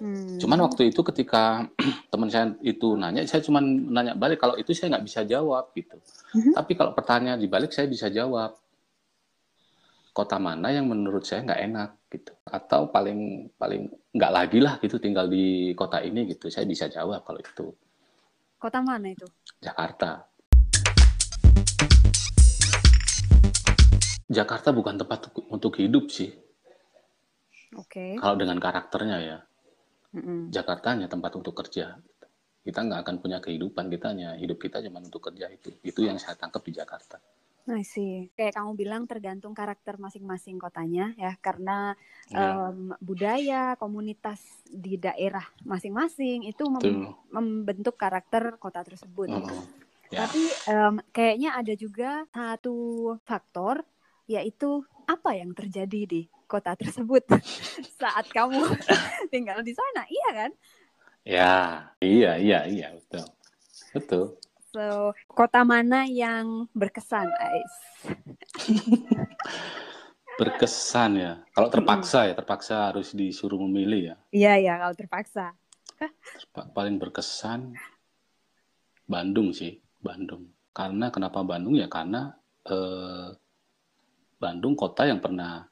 Hmm. 0.01 0.39
Cuman 0.41 0.65
waktu 0.65 0.89
itu 0.89 1.05
ketika 1.05 1.69
teman 2.11 2.33
saya 2.33 2.49
itu 2.65 2.97
nanya, 2.97 3.21
saya 3.29 3.45
cuma 3.45 3.61
nanya 3.61 4.17
balik 4.17 4.41
kalau 4.41 4.57
itu 4.57 4.73
saya 4.73 4.97
nggak 4.97 5.05
bisa 5.05 5.21
jawab 5.27 5.69
gitu. 5.77 6.01
Hmm. 6.29 6.53
Tapi 6.53 6.77
kalau 6.77 6.93
pertanyaan 6.93 7.41
dibalik 7.41 7.73
saya 7.73 7.89
bisa 7.89 8.09
jawab. 8.13 8.53
Kota 10.13 10.35
mana 10.41 10.73
yang 10.73 10.89
menurut 10.89 11.23
saya 11.25 11.45
nggak 11.45 11.61
enak 11.69 11.89
gitu. 12.11 12.33
Atau 12.45 12.89
paling 12.93 13.49
paling 13.57 13.89
nggak 14.13 14.33
lagi 14.33 14.59
lah 14.61 14.77
gitu 14.81 15.01
tinggal 15.01 15.25
di 15.25 15.73
kota 15.73 16.01
ini 16.05 16.29
gitu. 16.29 16.49
Saya 16.53 16.69
bisa 16.69 16.85
jawab 16.89 17.25
kalau 17.25 17.39
itu. 17.41 17.73
Kota 18.59 18.83
mana 18.83 19.09
itu? 19.09 19.25
Jakarta. 19.63 20.27
Jakarta 24.29 24.69
bukan 24.69 24.99
tempat 25.01 25.33
untuk 25.49 25.73
hidup 25.81 26.13
sih. 26.13 26.29
Oke. 27.77 28.17
Okay. 28.17 28.21
kalau 28.21 28.35
dengan 28.37 28.57
karakternya 28.57 29.17
ya. 29.21 29.39
Mm 30.09 30.21
-mm. 30.25 30.39
Jakarta 30.49 30.97
hanya 30.97 31.05
tempat 31.05 31.37
untuk 31.37 31.53
kerja 31.53 32.01
kita 32.69 32.85
nggak 32.85 33.01
akan 33.01 33.15
punya 33.17 33.41
kehidupan 33.41 33.89
kita 33.89 34.13
hanya 34.13 34.37
hidup 34.37 34.61
kita 34.61 34.77
cuma 34.85 35.01
untuk 35.01 35.25
kerja 35.25 35.49
itu 35.49 35.73
itu 35.81 36.05
yang 36.05 36.21
saya 36.21 36.37
tangkap 36.37 36.61
di 36.61 36.77
Jakarta 36.77 37.17
I 37.69 37.85
see. 37.85 38.33
Kayak 38.33 38.57
kamu 38.57 38.71
bilang 38.73 39.03
tergantung 39.05 39.53
karakter 39.53 40.01
masing-masing 40.01 40.57
kotanya 40.57 41.13
ya, 41.13 41.37
karena 41.37 41.93
yeah. 42.33 42.73
um, 42.73 42.97
budaya 42.97 43.77
komunitas 43.77 44.41
di 44.65 44.97
daerah 44.97 45.45
masing-masing 45.61 46.49
itu 46.49 46.65
mem 46.65 47.13
membentuk 47.29 47.93
karakter 47.93 48.57
kota 48.57 48.81
tersebut. 48.81 49.29
Uh. 49.29 49.45
Yeah. 50.09 50.25
Tapi 50.25 50.43
um, 50.73 50.95
kayaknya 51.13 51.49
ada 51.53 51.73
juga 51.77 52.25
satu 52.33 52.77
faktor 53.21 53.85
yaitu 54.25 54.85
apa 55.09 55.37
yang 55.37 55.53
terjadi 55.53 56.01
di 56.05 56.21
kota 56.49 56.73
tersebut 56.73 57.25
saat 58.01 58.25
kamu 58.33 58.61
tinggal 59.33 59.61
di 59.61 59.73
sana, 59.77 60.05
iya 60.09 60.29
kan? 60.33 60.51
Ya, 61.27 61.89
iya, 61.99 62.39
iya, 62.39 62.59
iya, 62.65 62.87
betul, 62.95 63.25
betul. 63.91 64.23
So, 64.69 65.11
kota 65.27 65.65
mana 65.65 66.05
yang 66.05 66.69
berkesan, 66.77 67.25
Ais? 67.25 67.75
berkesan 70.39 71.11
ya. 71.19 71.33
Kalau 71.51 71.67
terpaksa 71.67 72.31
ya, 72.31 72.33
terpaksa 72.37 72.93
harus 72.93 73.11
disuruh 73.11 73.59
memilih 73.67 74.13
ya. 74.13 74.15
Iya, 74.31 74.53
iya, 74.61 74.73
kalau 74.79 74.95
terpaksa. 74.95 75.45
Paling 76.53 76.95
berkesan 77.01 77.75
Bandung 79.09 79.51
sih, 79.51 79.81
Bandung. 79.99 80.47
Karena 80.71 81.11
kenapa 81.11 81.43
Bandung 81.43 81.75
ya? 81.75 81.91
Karena 81.91 82.31
eh, 82.63 83.35
Bandung 84.39 84.77
kota 84.77 85.03
yang 85.03 85.19
pernah 85.19 85.67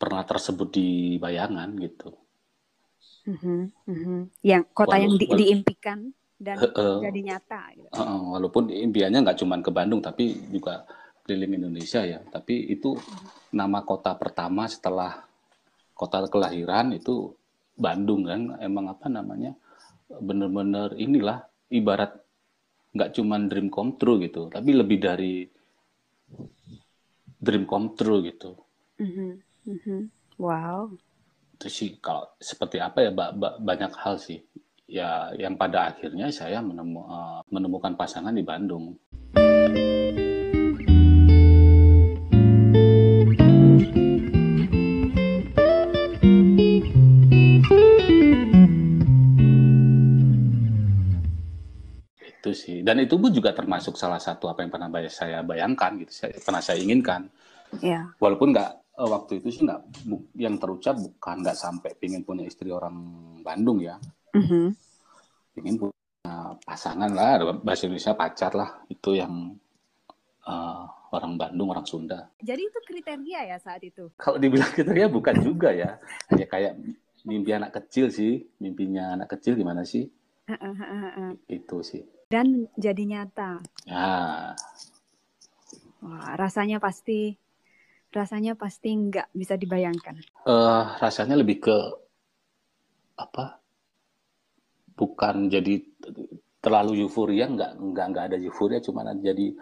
pernah 0.00 0.26
tersebut 0.26 0.68
di 0.74 0.88
bayangan 1.22 1.78
gitu. 1.78 2.10
Mm 3.22 3.36
-hmm, 3.38 3.60
mm 3.86 3.96
-hmm. 4.02 4.20
Yang 4.42 4.64
kota 4.74 4.98
Walau, 4.98 5.02
yang 5.06 5.14
di, 5.14 5.26
diimpikan 5.30 5.98
dan 6.42 6.56
uh, 6.58 6.98
jadi 6.98 7.20
nyata. 7.22 7.62
Gitu. 7.78 7.88
Uh, 7.94 8.34
walaupun 8.34 8.66
impiannya 8.66 9.22
nggak 9.22 9.38
cuma 9.38 9.62
ke 9.62 9.70
Bandung, 9.70 10.02
tapi 10.02 10.34
juga 10.50 10.82
keliling 11.22 11.62
Indonesia 11.62 12.02
ya. 12.02 12.18
Tapi 12.18 12.74
itu 12.74 12.98
hmm. 12.98 13.54
nama 13.54 13.86
kota 13.86 14.18
pertama 14.18 14.66
setelah 14.66 15.22
kota 15.94 16.26
kelahiran 16.26 16.90
itu 16.98 17.30
Bandung 17.78 18.26
kan. 18.26 18.58
Emang 18.58 18.90
apa 18.90 19.06
namanya? 19.06 19.54
Bener-bener 20.10 20.98
inilah 20.98 21.46
ibarat 21.70 22.18
nggak 22.92 23.16
cuma 23.16 23.40
dream 23.40 23.72
come 23.72 23.96
true 23.96 24.20
gitu, 24.20 24.52
tapi 24.52 24.76
lebih 24.76 24.98
dari 25.00 25.46
dream 27.40 27.64
come 27.64 27.94
true 27.96 28.20
gitu. 28.22 28.52
Mm-hmm. 29.00 29.30
Mm-hmm. 29.66 30.00
Wow. 30.36 30.94
Itu 31.62 31.70
sih 31.70 31.94
kalau 32.02 32.26
seperti 32.42 32.82
apa 32.82 33.06
ya 33.06 33.14
ba- 33.14 33.30
ba- 33.30 33.54
banyak 33.54 33.94
hal 33.94 34.18
sih. 34.18 34.42
Ya 34.90 35.30
yang 35.38 35.54
pada 35.54 35.94
akhirnya 35.94 36.26
saya 36.34 36.58
menemu, 36.58 37.06
uh, 37.06 37.38
menemukan 37.54 37.94
pasangan 37.94 38.34
di 38.34 38.42
Bandung. 38.42 38.98
itu 52.42 52.50
sih. 52.58 52.82
Dan 52.82 53.06
itu 53.06 53.14
pun 53.14 53.30
juga 53.30 53.54
termasuk 53.54 53.94
salah 53.94 54.18
satu 54.18 54.50
apa 54.50 54.66
yang 54.66 54.74
pernah 54.74 54.90
saya 55.06 55.46
bayangkan 55.46 55.94
gitu. 56.02 56.10
Saya 56.10 56.34
pernah 56.42 56.58
saya 56.58 56.82
inginkan. 56.82 57.30
Yeah. 57.80 58.12
walaupun 58.20 58.52
nggak 58.52 58.81
eh, 58.98 59.08
waktu 59.08 59.40
itu 59.40 59.48
sih 59.48 59.62
nggak 59.64 59.80
yang 60.36 60.56
terucap 60.60 60.98
bukan 60.98 61.36
nggak 61.44 61.58
sampai 61.58 61.96
pingin 61.96 62.26
punya 62.26 62.44
istri 62.44 62.68
orang 62.72 62.96
Bandung 63.40 63.80
ya. 63.82 63.96
Mm-hmm. 64.32 64.66
ingin 65.60 65.76
punya 65.76 66.56
pasangan 66.64 67.12
lah 67.12 67.60
bahasa 67.60 67.84
Indonesia 67.84 68.16
pacar 68.16 68.56
lah 68.56 68.80
itu 68.88 69.20
yang 69.20 69.52
uh, 70.48 70.88
orang 71.12 71.36
Bandung 71.36 71.68
orang 71.68 71.84
Sunda. 71.84 72.32
Jadi 72.40 72.62
itu 72.64 72.78
kriteria 72.80 73.52
ya 73.52 73.56
saat 73.60 73.84
itu? 73.84 74.08
Kalau 74.16 74.40
dibilang 74.40 74.72
kriteria 74.72 75.12
bukan 75.12 75.36
juga 75.44 75.68
ya. 75.76 76.00
Hanya 76.32 76.48
kayak 76.48 76.80
mimpi 77.28 77.52
anak 77.52 77.76
kecil 77.76 78.08
sih 78.08 78.48
mimpinya 78.58 79.20
anak 79.20 79.36
kecil 79.36 79.54
gimana 79.54 79.84
sih? 79.84 80.08
Itu 81.46 81.84
sih. 81.84 82.02
Dan 82.32 82.66
jadi 82.80 83.02
nyata? 83.04 83.60
Ya. 83.84 84.56
Wah, 86.02 86.34
rasanya 86.34 86.80
pasti 86.82 87.36
rasanya 88.12 88.52
pasti 88.54 88.92
nggak 88.92 89.32
bisa 89.32 89.56
dibayangkan. 89.56 90.20
Uh, 90.44 90.84
rasanya 91.00 91.40
lebih 91.40 91.64
ke 91.64 91.76
apa 93.16 93.60
bukan 94.96 95.48
jadi 95.48 95.80
terlalu 96.62 97.02
euforia 97.02 97.50
nggak 97.50 97.72
nggak 97.74 98.06
nggak 98.12 98.24
ada 98.30 98.36
euforia 98.38 98.78
cuma 98.78 99.02
jadi 99.18 99.56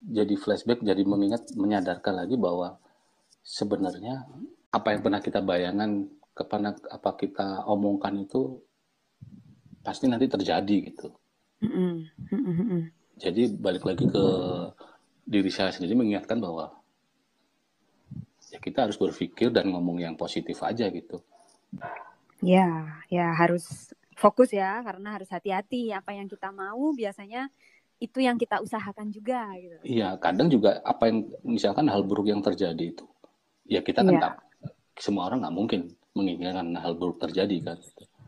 jadi 0.00 0.34
flashback 0.38 0.80
jadi 0.80 1.02
mengingat 1.04 1.52
menyadarkan 1.52 2.24
lagi 2.24 2.40
bahwa 2.40 2.80
sebenarnya 3.44 4.24
apa 4.72 4.96
yang 4.96 5.00
pernah 5.04 5.20
kita 5.20 5.44
bayangkan 5.44 6.08
kepada 6.32 6.72
apa 6.88 7.10
kita 7.18 7.66
omongkan 7.66 8.14
itu 8.22 8.62
pasti 9.82 10.06
nanti 10.06 10.30
terjadi 10.30 10.76
gitu 10.92 11.08
mm-hmm. 11.64 12.80
jadi 13.18 13.42
balik 13.58 13.84
lagi 13.84 14.06
ke 14.06 14.24
diri 15.28 15.50
saya 15.52 15.74
sendiri 15.74 15.98
mengingatkan 15.98 16.40
bahwa 16.40 16.77
ya 18.58 18.60
kita 18.60 18.90
harus 18.90 18.98
berpikir 18.98 19.54
dan 19.54 19.70
ngomong 19.70 20.02
yang 20.02 20.18
positif 20.18 20.58
aja 20.66 20.90
gitu 20.90 21.22
ya 22.42 22.98
ya 23.06 23.30
harus 23.38 23.94
fokus 24.18 24.50
ya 24.50 24.82
karena 24.82 25.14
harus 25.14 25.30
hati-hati 25.30 25.94
apa 25.94 26.10
yang 26.10 26.26
kita 26.26 26.50
mau 26.50 26.90
biasanya 26.90 27.46
itu 27.98 28.22
yang 28.22 28.38
kita 28.38 28.62
usahakan 28.62 29.10
juga 29.10 29.50
gitu. 29.58 29.74
Iya, 29.82 30.14
kadang 30.22 30.46
juga 30.46 30.78
apa 30.86 31.10
yang 31.10 31.26
misalkan 31.42 31.90
hal 31.90 32.06
buruk 32.06 32.30
yang 32.30 32.38
terjadi 32.38 32.94
itu 32.94 33.06
ya 33.66 33.82
kita 33.82 34.06
kan 34.06 34.10
Iya. 34.14 34.18
nggak 34.22 34.34
semua 34.98 35.30
orang 35.30 35.42
nggak 35.46 35.54
mungkin 35.54 35.80
menginginkan 36.14 36.74
hal 36.78 36.94
buruk 36.98 37.18
terjadi 37.22 37.58
kan. 37.62 37.78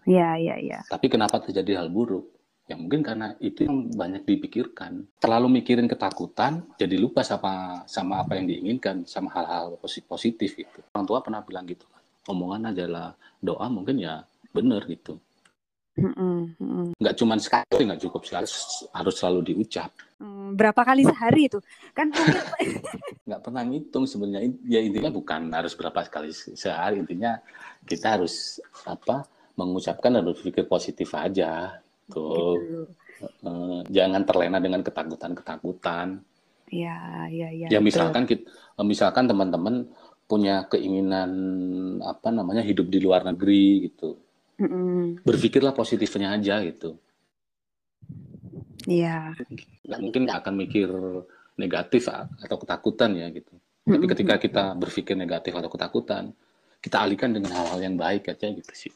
Iya, 0.06 0.28
iya, 0.38 0.54
iya. 0.58 0.78
Tapi 0.90 1.06
kenapa 1.06 1.38
terjadi 1.42 1.82
hal 1.82 1.90
buruk? 1.90 2.30
Ya 2.70 2.78
mungkin 2.78 3.02
karena 3.02 3.34
itu 3.42 3.66
yang 3.66 3.90
banyak 3.90 4.22
dipikirkan. 4.22 5.02
Terlalu 5.18 5.58
mikirin 5.58 5.90
ketakutan, 5.90 6.62
jadi 6.78 6.94
lupa 7.02 7.26
sama 7.26 7.82
sama 7.90 8.22
apa 8.22 8.38
yang 8.38 8.46
diinginkan, 8.46 9.02
sama 9.10 9.26
hal-hal 9.34 9.74
posi- 9.82 10.06
positif 10.06 10.54
gitu. 10.54 10.78
Orang 10.94 11.02
tua 11.02 11.18
pernah 11.18 11.42
bilang 11.42 11.66
gitu 11.66 11.82
kan, 11.90 11.98
omongan 12.30 12.70
adalah 12.70 13.18
doa 13.42 13.66
mungkin 13.66 13.98
ya 13.98 14.22
bener 14.54 14.86
gitu. 14.86 15.18
Mm-mm. 15.98 16.94
Nggak 16.94 17.14
cuma 17.18 17.34
sekali, 17.42 17.82
nggak 17.90 18.06
cukup 18.06 18.22
sekali, 18.22 18.46
harus 18.94 19.14
selalu 19.18 19.40
diucap. 19.50 19.90
Hmm, 20.22 20.54
berapa 20.54 20.78
kali 20.86 21.02
sehari 21.02 21.50
itu? 21.50 21.58
Kan 21.90 22.14
mungkin 22.14 22.38
Nggak 23.26 23.40
pernah 23.42 23.62
ngitung 23.66 24.06
sebenarnya. 24.06 24.54
Ya 24.70 24.78
intinya 24.78 25.10
bukan 25.10 25.50
harus 25.50 25.74
berapa 25.74 26.06
kali 26.06 26.30
se- 26.30 26.54
sehari, 26.54 27.02
intinya 27.02 27.42
kita 27.82 28.14
harus 28.14 28.62
apa 28.86 29.26
mengucapkan 29.58 30.14
dan 30.14 30.22
berpikir 30.22 30.70
positif 30.70 31.10
aja. 31.18 31.82
Gitu. 32.10 32.90
Jangan 33.88 34.22
terlena 34.26 34.58
dengan 34.58 34.82
ketakutan-ketakutan. 34.82 36.20
Iya, 36.70 37.26
iya, 37.30 37.48
iya. 37.50 37.66
Ya 37.66 37.78
betul. 37.78 37.86
misalkan 37.90 38.22
kita, 38.26 38.44
misalkan 38.82 39.26
teman-teman 39.26 39.90
punya 40.30 40.62
keinginan 40.70 41.30
apa 42.06 42.30
namanya 42.30 42.62
hidup 42.62 42.86
di 42.86 43.02
luar 43.02 43.26
negeri 43.26 43.90
gitu, 43.90 44.14
Mm-mm. 44.62 45.26
berpikirlah 45.26 45.74
positifnya 45.74 46.30
aja 46.38 46.62
gitu. 46.62 46.94
Iya. 48.86 49.34
Nggak 49.82 50.00
mungkin 50.00 50.20
nggak 50.30 50.38
akan 50.46 50.54
mikir 50.54 50.88
negatif 51.58 52.06
atau 52.14 52.56
ketakutan 52.62 53.18
ya 53.18 53.26
gitu. 53.34 53.50
Tapi 53.82 54.06
ketika 54.06 54.38
kita 54.38 54.64
berpikir 54.78 55.18
negatif 55.18 55.50
atau 55.50 55.66
ketakutan, 55.66 56.30
kita 56.78 57.02
alihkan 57.02 57.34
dengan 57.34 57.50
hal-hal 57.50 57.82
yang 57.82 57.98
baik 57.98 58.30
aja 58.30 58.46
gitu 58.46 58.72
sih. 58.72 58.94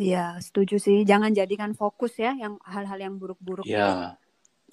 Iya, 0.00 0.40
setuju 0.40 0.80
sih. 0.80 1.04
Jangan 1.04 1.36
jadikan 1.36 1.76
fokus 1.76 2.16
ya 2.16 2.32
yang 2.32 2.56
hal-hal 2.64 2.96
yang 2.96 3.14
buruk-buruk. 3.20 3.68
Ya, 3.68 4.16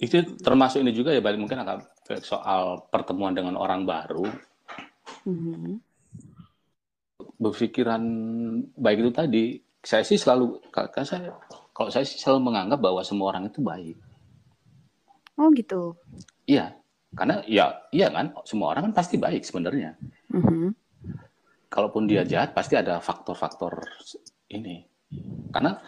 itu 0.00 0.16
termasuk 0.40 0.80
ini 0.80 0.96
juga 0.96 1.12
ya 1.12 1.20
balik 1.20 1.36
mungkin 1.44 1.60
akan 1.60 1.84
ke 2.08 2.24
soal 2.24 2.88
pertemuan 2.88 3.36
dengan 3.36 3.56
orang 3.60 3.84
baru. 3.84 4.24
Mhm. 5.26 5.82
berpikiran 7.40 8.00
baik 8.76 9.00
itu 9.00 9.10
tadi 9.12 9.42
saya 9.80 10.04
sih 10.04 10.20
selalu 10.20 10.60
kalau 10.68 10.92
saya 11.04 11.32
kalau 11.72 11.88
saya 11.88 12.04
sih 12.04 12.20
selalu 12.20 12.52
menganggap 12.52 12.80
bahwa 12.80 13.00
semua 13.00 13.32
orang 13.32 13.48
itu 13.48 13.64
baik 13.64 13.96
Oh 15.40 15.48
gitu. 15.56 15.96
iya 16.44 16.76
karena 17.16 17.40
ya 17.48 17.80
iya 17.96 18.12
kan 18.12 18.36
semua 18.44 18.76
orang 18.76 18.92
kan 18.92 19.04
pasti 19.04 19.16
baik 19.16 19.40
sebenarnya 19.44 19.96
Mhm. 20.32 20.76
kalaupun 21.72 22.04
dia 22.04 22.28
jahat 22.28 22.52
pasti 22.52 22.76
ada 22.76 23.00
faktor-faktor 23.00 23.88
ini 24.52 24.84
karena 25.50 25.78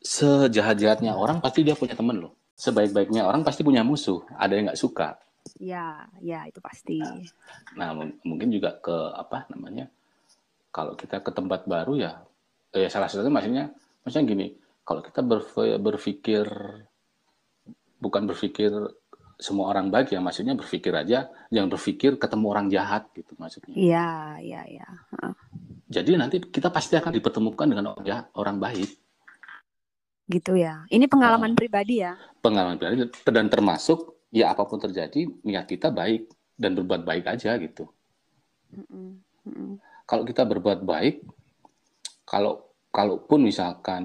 sejahat-jahatnya 0.00 1.12
orang 1.12 1.44
pasti 1.44 1.60
dia 1.60 1.76
punya 1.76 1.92
temen 1.92 2.16
loh. 2.24 2.32
Sebaik-baiknya 2.56 3.24
orang 3.24 3.44
pasti 3.44 3.64
punya 3.64 3.80
musuh. 3.84 4.20
Ada 4.36 4.52
yang 4.56 4.64
nggak 4.72 4.80
suka. 4.80 5.16
Ya, 5.60 6.08
ya 6.20 6.44
itu 6.48 6.60
pasti. 6.60 7.00
nah 7.76 7.92
mung- 7.96 8.16
mungkin 8.24 8.52
juga 8.52 8.76
ke 8.80 8.92
apa 9.16 9.48
namanya 9.52 9.88
kalau 10.70 10.94
kita 10.94 11.20
ke 11.24 11.30
tempat 11.34 11.64
baru 11.66 11.96
ya 11.98 12.12
eh, 12.74 12.86
salah 12.86 13.08
satunya 13.10 13.32
maksudnya 13.32 13.64
maksudnya 14.04 14.26
gini 14.26 14.46
kalau 14.86 15.00
kita 15.02 15.20
berpikir 15.80 16.46
bukan 18.00 18.22
berpikir 18.26 18.70
semua 19.40 19.72
orang 19.72 19.88
baik 19.88 20.12
ya 20.12 20.20
maksudnya 20.20 20.52
berpikir 20.52 20.92
aja 20.92 21.32
jangan 21.48 21.72
berpikir 21.72 22.20
ketemu 22.20 22.46
orang 22.52 22.66
jahat 22.68 23.08
gitu 23.16 23.32
maksudnya. 23.40 23.72
Iya, 23.72 24.10
iya, 24.44 24.62
iya. 24.68 24.88
Jadi 25.90 26.14
nanti 26.14 26.38
kita 26.38 26.70
pasti 26.70 26.94
akan 26.94 27.12
dipertemukan 27.12 27.66
dengan 27.66 27.98
orang 27.98 28.30
orang 28.38 28.58
baik 28.62 28.90
Gitu 30.30 30.54
ya. 30.54 30.86
Ini 30.86 31.10
pengalaman 31.10 31.58
pribadi 31.58 32.06
ya. 32.06 32.14
pengalaman 32.38 32.78
pribadi 32.78 33.10
dan 33.34 33.50
termasuk 33.50 34.22
ya 34.30 34.54
apa 34.54 34.62
pun 34.62 34.78
terjadi 34.78 35.26
niat 35.42 35.66
kita 35.66 35.90
baik 35.90 36.30
dan 36.54 36.78
berbuat 36.78 37.02
baik 37.02 37.26
aja 37.26 37.58
gitu 37.58 37.90
Mm-mm, 38.70 39.18
mm-mm. 39.50 39.70
kalau 40.06 40.22
kita 40.22 40.46
berbuat 40.46 40.86
baik, 40.86 41.26
kalau 42.22 42.70
kalaupun 42.94 43.42
misalkan 43.46 44.04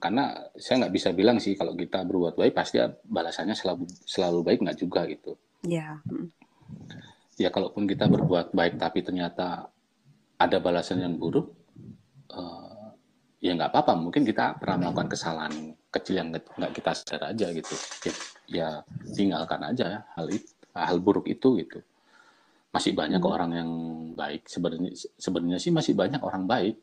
karena 0.00 0.48
saya 0.56 0.84
nggak 0.84 0.94
bisa 0.94 1.08
bilang 1.12 1.36
sih 1.40 1.56
kalau 1.56 1.76
kita 1.76 2.04
berbuat 2.04 2.36
baik 2.36 2.56
pasti 2.56 2.80
balasannya 3.04 3.52
selalu 3.52 3.84
selalu 4.08 4.38
baik 4.44 4.58
nggak 4.64 4.78
juga 4.80 5.04
gitu. 5.08 5.36
Ya. 5.68 6.00
mm. 6.08 6.28
Ya 7.38 7.52
kalaupun 7.52 7.86
kita 7.86 8.08
berbuat 8.08 8.56
baik 8.56 8.80
tapi 8.80 9.04
ternyata 9.04 9.70
ada 10.38 10.56
balasan 10.62 11.02
yang 11.02 11.18
buruk, 11.18 11.50
eh, 12.30 12.86
ya 13.42 13.52
nggak 13.58 13.74
apa-apa. 13.74 13.98
Mungkin 13.98 14.22
kita 14.22 14.56
pernah 14.56 14.86
melakukan 14.86 15.10
kesalahan 15.10 15.54
kecil 15.90 16.14
yang 16.22 16.28
nggak 16.30 16.72
kita 16.72 16.90
sadar 16.94 17.34
aja 17.34 17.46
gitu. 17.50 17.74
Ya, 18.06 18.12
ya 18.48 18.68
tinggalkan 19.12 19.60
aja 19.66 20.06
hal 20.14 20.26
itu, 20.30 20.48
hal 20.74 20.98
buruk 21.02 21.26
itu 21.26 21.58
gitu. 21.58 21.82
Masih 22.70 22.94
banyak 22.94 23.18
Hmm. 23.18 23.34
orang 23.34 23.50
yang 23.56 23.70
baik. 24.14 24.46
Sebenarnya 24.46 24.94
sebenarnya 25.18 25.58
sih 25.58 25.74
masih 25.74 25.98
banyak 25.98 26.22
orang 26.22 26.46
baik. 26.46 26.76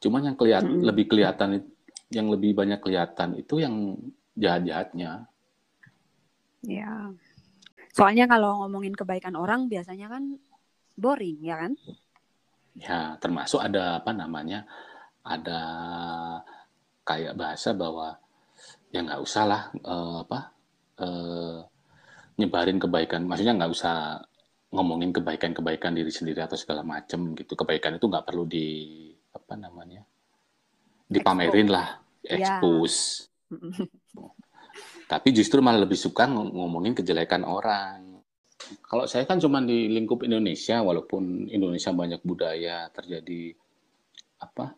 Cuman 0.00 0.32
yang 0.32 0.36
kelihatan 0.36 0.80
Mm-mm. 0.80 0.86
lebih 0.88 1.04
kelihatan 1.10 1.60
yang 2.12 2.26
lebih 2.30 2.54
banyak 2.54 2.80
kelihatan 2.80 3.36
itu 3.36 3.60
yang 3.60 3.98
jahat-jahatnya. 4.38 5.26
Ya. 6.64 7.12
Soalnya 7.94 8.26
kalau 8.26 8.64
ngomongin 8.64 8.94
kebaikan 8.96 9.34
orang 9.36 9.68
biasanya 9.68 10.08
kan 10.08 10.38
boring 10.96 11.38
ya 11.42 11.56
kan? 11.60 11.72
Ya, 12.74 13.14
termasuk 13.22 13.60
ada 13.62 14.02
apa 14.02 14.10
namanya? 14.10 14.66
Ada 15.24 15.60
kayak 17.04 17.34
bahasa 17.36 17.70
bahwa 17.76 18.16
ya 18.94 19.00
nggak 19.06 19.22
usah 19.26 19.44
lah 19.50 19.62
eh, 19.74 20.16
apa 20.24 20.38
eh, 21.04 21.58
nyebarin 22.40 22.78
kebaikan. 22.82 23.22
Maksudnya 23.28 23.54
nggak 23.58 23.72
usah 23.76 23.96
ngomongin 24.74 25.10
kebaikan-kebaikan 25.16 25.92
diri 25.98 26.12
sendiri 26.12 26.40
atau 26.44 26.58
segala 26.58 26.82
macem 26.86 27.20
gitu. 27.38 27.54
Kebaikan 27.60 27.98
itu 27.98 28.06
nggak 28.10 28.26
perlu 28.28 28.44
di 28.48 28.66
apa 29.34 29.54
namanya? 29.58 30.02
Dipamerin 31.08 31.68
lah, 31.70 32.00
Ya. 32.24 32.36
expose. 32.36 33.28
Tapi 35.10 35.28
justru 35.36 35.60
malah 35.60 35.84
lebih 35.84 35.98
suka 36.00 36.24
ngom- 36.26 36.52
ngomongin 36.56 36.96
kejelekan 36.96 37.44
orang. 37.44 38.13
Kalau 38.84 39.04
saya 39.04 39.24
kan 39.28 39.40
cuma 39.40 39.60
di 39.64 39.90
lingkup 39.90 40.24
Indonesia, 40.24 40.80
walaupun 40.80 41.50
Indonesia 41.50 41.90
banyak 41.92 42.20
budaya 42.24 42.88
terjadi 42.90 43.52
apa 44.40 44.76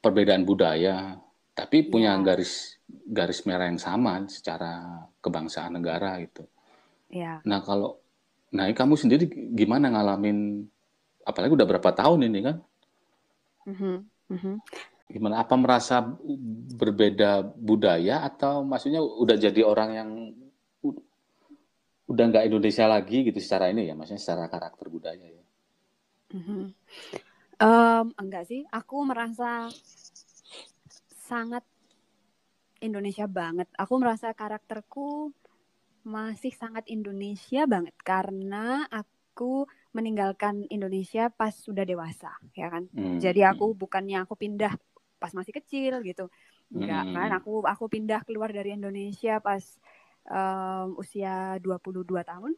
perbedaan 0.00 0.46
budaya, 0.46 1.18
tapi 1.52 1.84
punya 1.86 2.16
Ya. 2.16 2.22
garis 2.24 2.80
garis 2.90 3.44
merah 3.44 3.68
yang 3.68 3.78
sama 3.78 4.24
secara 4.26 5.04
kebangsaan 5.20 5.76
negara 5.76 6.18
gitu. 6.24 6.46
Ya. 7.10 7.42
Nah 7.44 7.60
kalau, 7.60 7.98
nah 8.54 8.70
kamu 8.70 8.94
sendiri 8.96 9.28
gimana 9.54 9.90
ngalamin, 9.92 10.66
apalagi 11.26 11.52
udah 11.54 11.68
berapa 11.68 11.90
tahun 11.92 12.30
ini 12.30 12.40
kan? 12.42 12.56
Mhm, 13.66 13.96
mhm. 14.30 14.54
Gimana? 15.10 15.42
Apa 15.42 15.58
merasa 15.58 16.00
berbeda 16.78 17.42
budaya 17.42 18.22
atau 18.22 18.62
maksudnya 18.62 19.02
udah 19.02 19.36
jadi 19.36 19.66
orang 19.66 19.90
yang 19.90 20.10
udah 22.20 22.28
nggak 22.36 22.46
Indonesia 22.52 22.84
lagi 22.84 23.16
gitu 23.32 23.40
secara 23.40 23.72
ini 23.72 23.88
ya, 23.88 23.94
maksudnya 23.96 24.20
secara 24.20 24.44
karakter 24.52 24.86
budaya 24.92 25.24
ya. 25.24 25.44
Mhm. 26.36 26.74
Em, 27.60 28.06
enggak 28.22 28.44
sih, 28.50 28.62
aku 28.78 28.96
merasa 29.08 29.68
sangat 31.28 31.64
Indonesia 32.80 33.26
banget. 33.28 33.68
Aku 33.76 33.94
merasa 34.00 34.32
karakterku 34.36 35.32
masih 36.04 36.52
sangat 36.56 36.84
Indonesia 36.88 37.68
banget 37.68 37.92
karena 38.00 38.88
aku 38.88 39.68
meninggalkan 39.92 40.64
Indonesia 40.72 41.28
pas 41.28 41.52
sudah 41.52 41.84
dewasa, 41.84 42.32
ya 42.56 42.68
kan? 42.72 42.88
Hmm, 42.96 43.20
Jadi 43.20 43.44
aku 43.44 43.76
bukannya 43.76 44.24
aku 44.24 44.36
pindah 44.36 44.72
pas 45.20 45.32
masih 45.36 45.52
kecil 45.52 46.00
gitu. 46.04 46.28
Enggak 46.72 47.04
Hmm. 47.04 47.14
kan? 47.16 47.30
Aku 47.36 47.60
aku 47.64 47.84
pindah 47.92 48.24
keluar 48.24 48.48
dari 48.52 48.72
Indonesia 48.72 49.40
pas 49.44 49.60
em, 50.24 50.86
usia 50.96 51.56
22 51.58 52.22
tahun 52.22 52.52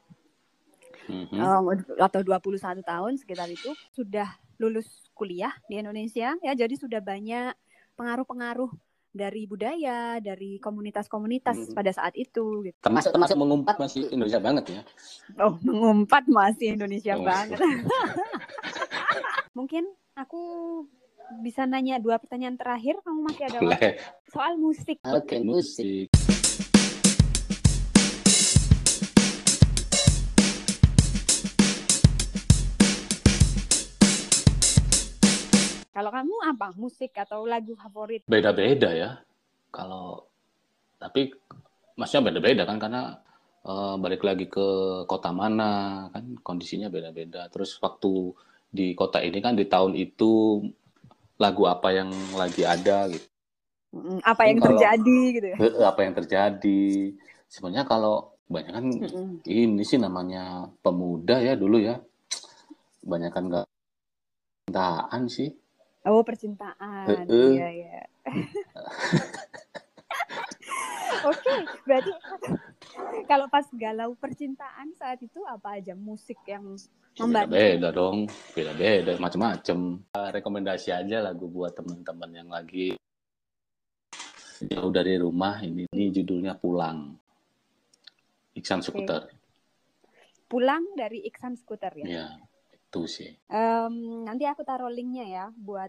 Mhm. 1.03 1.35
um, 1.35 1.65
atau 1.99 2.21
21 2.23 2.79
tahun 2.81 3.13
sekitar 3.19 3.49
itu 3.49 3.75
sudah 3.91 4.29
lulus 4.57 4.87
kuliah 5.13 5.51
di 5.67 5.83
Indonesia 5.83 6.31
ya 6.39 6.53
jadi 6.55 6.75
sudah 6.79 7.03
banyak 7.03 7.51
pengaruh-pengaruh 7.95 8.71
dari 9.11 9.45
budaya 9.45 10.17
dari 10.19 10.57
komunitas-komunitas 10.57 11.69
Mhm. 11.69 11.75
pada 11.75 11.93
saat 11.93 12.15
itu 12.15 12.65
gitu. 12.65 12.79
termasuk 12.81 13.13
termasuk 13.13 13.37
mengumpat 13.37 13.77
masih 13.77 14.09
Indonesia 14.09 14.41
banget 14.41 14.65
ya. 14.73 14.81
Oh, 15.37 15.61
mengumpat 15.61 16.25
masih 16.27 16.73
Indonesia 16.73 17.19
Oh. 17.19 17.25
banget. 17.25 17.61
Mungkin 19.59 19.85
aku 20.15 20.41
bisa 21.41 21.65
nanya 21.65 22.01
dua 22.01 22.17
pertanyaan 22.17 22.57
terakhir 22.57 23.01
kamu 23.05 23.21
masih 23.25 23.45
ada 23.49 23.59
waktu? 23.61 23.97
Soal 24.29 24.57
musik. 24.57 24.97
Oke, 25.05 25.41
musik. 25.41 26.09
Kalau 35.93 36.09
kamu 36.09 36.35
apa? 36.49 36.73
Musik 36.81 37.13
atau 37.21 37.45
lagu 37.45 37.77
favorit? 37.77 38.25
Beda-beda 38.25 38.89
ya. 38.97 39.21
Kalau 39.69 40.25
tapi 40.97 41.37
maksudnya 42.01 42.33
beda-beda 42.33 42.65
kan 42.65 42.81
karena 42.81 43.21
uh, 43.69 44.01
balik 44.01 44.25
lagi 44.25 44.49
ke 44.49 45.03
kota 45.05 45.31
mana 45.37 46.09
kan 46.09 46.41
kondisinya 46.41 46.89
beda-beda. 46.89 47.53
Terus 47.53 47.77
waktu 47.85 48.33
di 48.73 48.97
kota 48.97 49.21
ini 49.21 49.45
kan 49.45 49.53
di 49.53 49.69
tahun 49.69 49.93
itu 49.93 50.65
lagu 51.37 51.69
apa 51.69 51.93
yang 51.93 52.09
lagi 52.41 52.65
ada 52.65 53.13
gitu. 53.13 53.29
Apa 54.25 54.49
yang 54.49 54.65
kalau, 54.65 54.81
terjadi 54.81 55.19
gitu 55.37 55.47
ya? 55.53 55.57
Apa 55.93 56.01
yang 56.09 56.15
terjadi. 56.17 56.85
Sebenarnya 57.53 57.85
kalau 57.85 58.33
banyak 58.49 58.73
kan 58.73 58.87
ini 59.45 59.85
sih 59.85 60.01
namanya 60.01 60.73
pemuda 60.81 61.37
ya 61.45 61.53
dulu 61.53 61.77
ya. 61.77 62.01
Banyak 63.05 63.29
kan 63.29 63.45
nggak 63.53 63.67
cintaan 64.65 65.29
sih. 65.29 65.53
Oh 66.03 66.27
percintaan, 66.27 67.31
iya 67.31 67.69
iya. 67.71 68.03
Oke, 71.23 71.55
berarti 71.87 72.11
kalau 73.31 73.47
pas 73.47 73.67
galau 73.71 74.19
percintaan 74.19 74.91
saat 74.99 75.23
itu 75.23 75.39
apa 75.47 75.79
aja 75.79 75.95
musik 75.95 76.43
yang 76.51 76.75
membantu? 77.15 77.55
Beda 77.55 77.89
dong, 77.95 78.27
beda-beda, 78.51 79.15
macam-macam. 79.23 79.79
Rekomendasi 80.11 80.91
aja 80.91 81.23
lagu 81.23 81.47
buat 81.47 81.79
teman-teman 81.79 82.31
yang 82.35 82.51
lagi 82.51 82.99
jauh 84.67 84.91
dari 84.91 85.15
rumah. 85.23 85.63
Ini, 85.63 85.87
ini 85.95 86.07
judulnya 86.11 86.59
Pulang. 86.59 87.15
Iksan 88.59 88.83
Skuter. 88.83 89.31
Pulang 90.51 90.99
dari 90.99 91.25
Iksan 91.25 91.57
Skuter 91.57 91.95
ya? 91.97 92.07
Iya, 92.07 92.27
itu 92.93 93.09
sih. 93.09 93.33
Um, 93.49 94.29
nanti 94.29 94.45
aku 94.45 94.61
taruh 94.69 94.93
linknya 94.93 95.25
ya 95.25 95.45
buat 95.57 95.89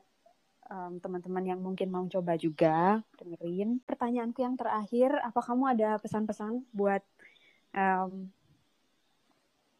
um, 0.71 1.03
teman-teman 1.03 1.43
yang 1.43 1.59
mungkin 1.59 1.91
mau 1.91 2.07
coba 2.07 2.39
juga 2.39 3.03
dengerin. 3.19 3.83
Pertanyaanku 3.83 4.39
yang 4.39 4.55
terakhir, 4.55 5.19
apa 5.19 5.43
kamu 5.43 5.75
ada 5.75 5.99
pesan-pesan 5.99 6.63
buat 6.71 7.03
um, 7.75 8.31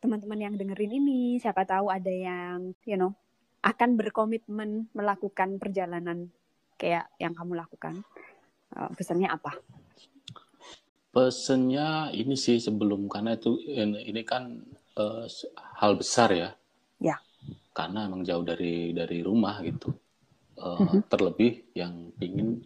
teman-teman 0.03 0.51
yang 0.51 0.53
dengerin 0.59 0.99
ini? 0.99 1.39
Siapa 1.39 1.63
tahu 1.63 1.87
ada 1.87 2.11
yang, 2.11 2.75
you 2.83 2.99
know, 2.99 3.15
akan 3.63 3.95
berkomitmen 3.95 4.91
melakukan 4.91 5.55
perjalanan 5.55 6.27
kayak 6.75 7.07
yang 7.23 7.31
kamu 7.31 7.55
lakukan. 7.55 8.03
Uh, 8.75 8.91
pesannya 8.99 9.31
apa? 9.31 9.55
Pesannya 11.15 12.11
ini 12.11 12.35
sih 12.35 12.59
sebelum 12.59 13.07
karena 13.07 13.39
itu 13.39 13.55
ini, 13.63 14.11
ini 14.11 14.27
kan 14.27 14.59
uh, 14.99 15.23
hal 15.79 15.95
besar 15.95 16.35
ya. 16.35 16.51
Ya. 17.03 17.19
Karena 17.75 18.07
emang 18.07 18.23
jauh 18.23 18.47
dari 18.47 18.95
dari 18.95 19.19
rumah 19.19 19.59
gitu. 19.59 19.91
Uh, 20.53 21.01
terlebih 21.11 21.75
yang 21.75 22.13
ingin 22.21 22.61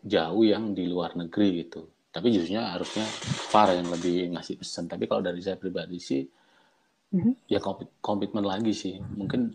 jauh 0.00 0.40
yang 0.46 0.72
di 0.72 0.88
luar 0.88 1.12
negeri 1.12 1.66
gitu. 1.66 1.84
Tapi 2.10 2.32
justru 2.34 2.58
harusnya 2.58 3.06
Farah 3.52 3.76
yang 3.76 3.92
lebih 3.92 4.32
ngasih 4.34 4.58
pesan. 4.58 4.88
Tapi 4.88 5.04
kalau 5.04 5.20
dari 5.20 5.38
saya 5.44 5.60
pribadi 5.60 6.00
sih 6.00 6.22
mm-hmm. 7.12 7.50
ya 7.50 7.60
komitmen 8.00 8.46
lagi 8.46 8.72
sih. 8.72 8.96
Mungkin 8.98 9.52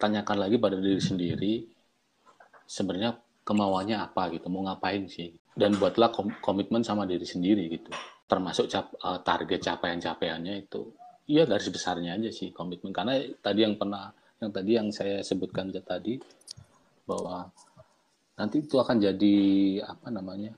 tanyakan 0.00 0.38
lagi 0.48 0.56
pada 0.58 0.78
diri 0.80 1.02
sendiri 1.02 1.52
sebenarnya 2.66 3.18
kemauannya 3.44 3.98
apa 4.00 4.32
gitu 4.34 4.48
mau 4.48 4.64
ngapain 4.66 5.06
sih? 5.06 5.30
Dan 5.52 5.76
buatlah 5.76 6.08
komitmen 6.40 6.80
sama 6.80 7.04
diri 7.04 7.28
sendiri 7.28 7.68
gitu. 7.68 7.92
Termasuk 8.24 8.72
cap, 8.72 8.88
uh, 9.04 9.20
target 9.20 9.60
capaian-capaiannya 9.60 10.64
itu 10.64 10.88
iya 11.32 11.48
garis 11.48 11.72
besarnya 11.72 12.20
aja 12.20 12.28
sih 12.28 12.52
komitmen 12.52 12.92
karena 12.92 13.16
tadi 13.40 13.64
yang 13.64 13.80
pernah 13.80 14.12
yang 14.36 14.52
tadi 14.52 14.70
yang 14.76 14.92
saya 14.92 15.24
sebutkan 15.24 15.72
tadi 15.72 16.20
bahwa 17.08 17.48
nanti 18.36 18.60
itu 18.60 18.76
akan 18.76 19.00
jadi 19.00 19.36
apa 19.86 20.12
namanya 20.12 20.52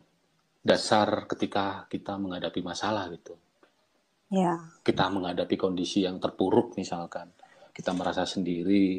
dasar 0.64 1.28
ketika 1.28 1.84
kita 1.92 2.16
menghadapi 2.16 2.64
masalah 2.64 3.12
gitu. 3.12 3.36
Ya. 4.32 4.56
Kita 4.80 5.12
menghadapi 5.12 5.54
kondisi 5.60 6.02
yang 6.08 6.16
terpuruk 6.16 6.74
misalkan, 6.80 7.28
kita 7.76 7.92
merasa 7.92 8.24
sendiri 8.24 8.98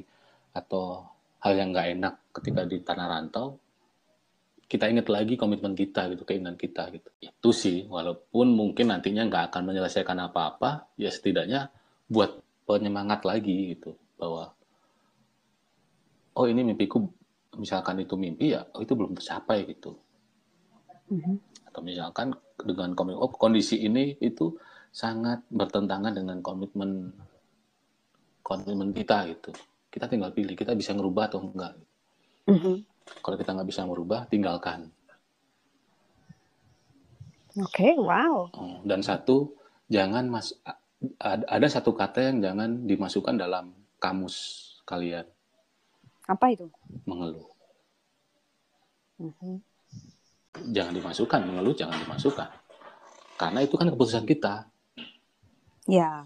atau 0.53 1.01
hal 1.41 1.53
yang 1.57 1.73
nggak 1.73 1.89
enak 1.97 2.13
ketika 2.29 2.61
di 2.69 2.77
tanah 2.85 3.07
rantau, 3.09 3.57
kita 4.65 4.89
ingat 4.89 5.07
lagi 5.13 5.37
komitmen 5.37 5.77
kita 5.77 6.09
gitu, 6.13 6.25
keinginan 6.25 6.57
kita 6.57 6.89
gitu. 6.89 7.09
Itu 7.21 7.49
sih, 7.53 7.85
walaupun 7.85 8.49
mungkin 8.49 8.89
nantinya 8.89 9.29
nggak 9.29 9.43
akan 9.53 9.61
menyelesaikan 9.69 10.17
apa-apa, 10.25 10.89
ya 10.97 11.13
setidaknya 11.13 11.69
buat 12.09 12.41
penyemangat 12.65 13.21
lagi 13.25 13.77
gitu 13.77 13.93
bahwa 14.17 14.49
oh 16.35 16.45
ini 16.49 16.61
mimpiku 16.65 16.97
misalkan 17.55 18.03
itu 18.03 18.17
mimpi 18.19 18.57
ya 18.57 18.65
oh, 18.75 18.81
itu 18.83 18.93
belum 18.97 19.15
tercapai 19.15 19.69
gitu 19.69 19.95
mm-hmm. 21.13 21.35
atau 21.71 21.81
misalkan 21.85 22.35
dengan 22.59 22.91
komitmen 22.97 23.21
oh 23.21 23.31
kondisi 23.31 23.85
ini 23.85 24.17
itu 24.19 24.57
sangat 24.91 25.43
bertentangan 25.51 26.11
dengan 26.11 26.41
komitmen 26.41 27.13
komitmen 28.43 28.91
kita 28.91 29.29
gitu 29.31 29.51
kita 29.93 30.11
tinggal 30.11 30.35
pilih 30.35 30.57
kita 30.57 30.75
bisa 30.75 30.91
ngerubah 30.91 31.31
atau 31.31 31.39
enggak 31.45 31.73
mm-hmm. 32.51 32.75
Kalau 33.21 33.35
kita 33.37 33.51
nggak 33.53 33.69
bisa 33.69 33.81
merubah 33.85 34.25
tinggalkan 34.27 34.89
oke 37.57 37.69
okay, 37.69 37.93
wow 37.97 38.49
oh, 38.51 38.79
dan 38.83 39.01
satu 39.05 39.53
jangan 39.87 40.29
mas 40.29 40.55
ada 41.21 41.67
satu 41.69 41.93
kata 41.93 42.33
yang 42.33 42.37
jangan 42.41 42.87
dimasukkan 42.87 43.35
dalam 43.37 43.75
kamus 44.01 44.63
kalian 44.87 45.25
apa 46.25 46.45
itu? 46.49 46.65
Mengeluh. 47.05 47.45
Mm-hmm. 49.21 49.55
Jangan 50.73 50.93
dimasukkan, 50.97 51.41
mengeluh 51.45 51.75
jangan 51.77 52.01
dimasukkan. 52.01 52.49
Karena 53.37 53.59
itu 53.61 53.75
kan 53.77 53.87
keputusan 53.93 54.25
kita. 54.25 54.65
Ya. 55.85 56.25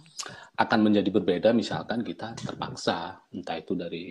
Akan 0.55 0.87
menjadi 0.87 1.11
berbeda 1.11 1.51
misalkan 1.51 1.99
kita 2.03 2.31
terpaksa, 2.39 3.19
entah 3.35 3.59
itu 3.59 3.75
dari 3.75 4.05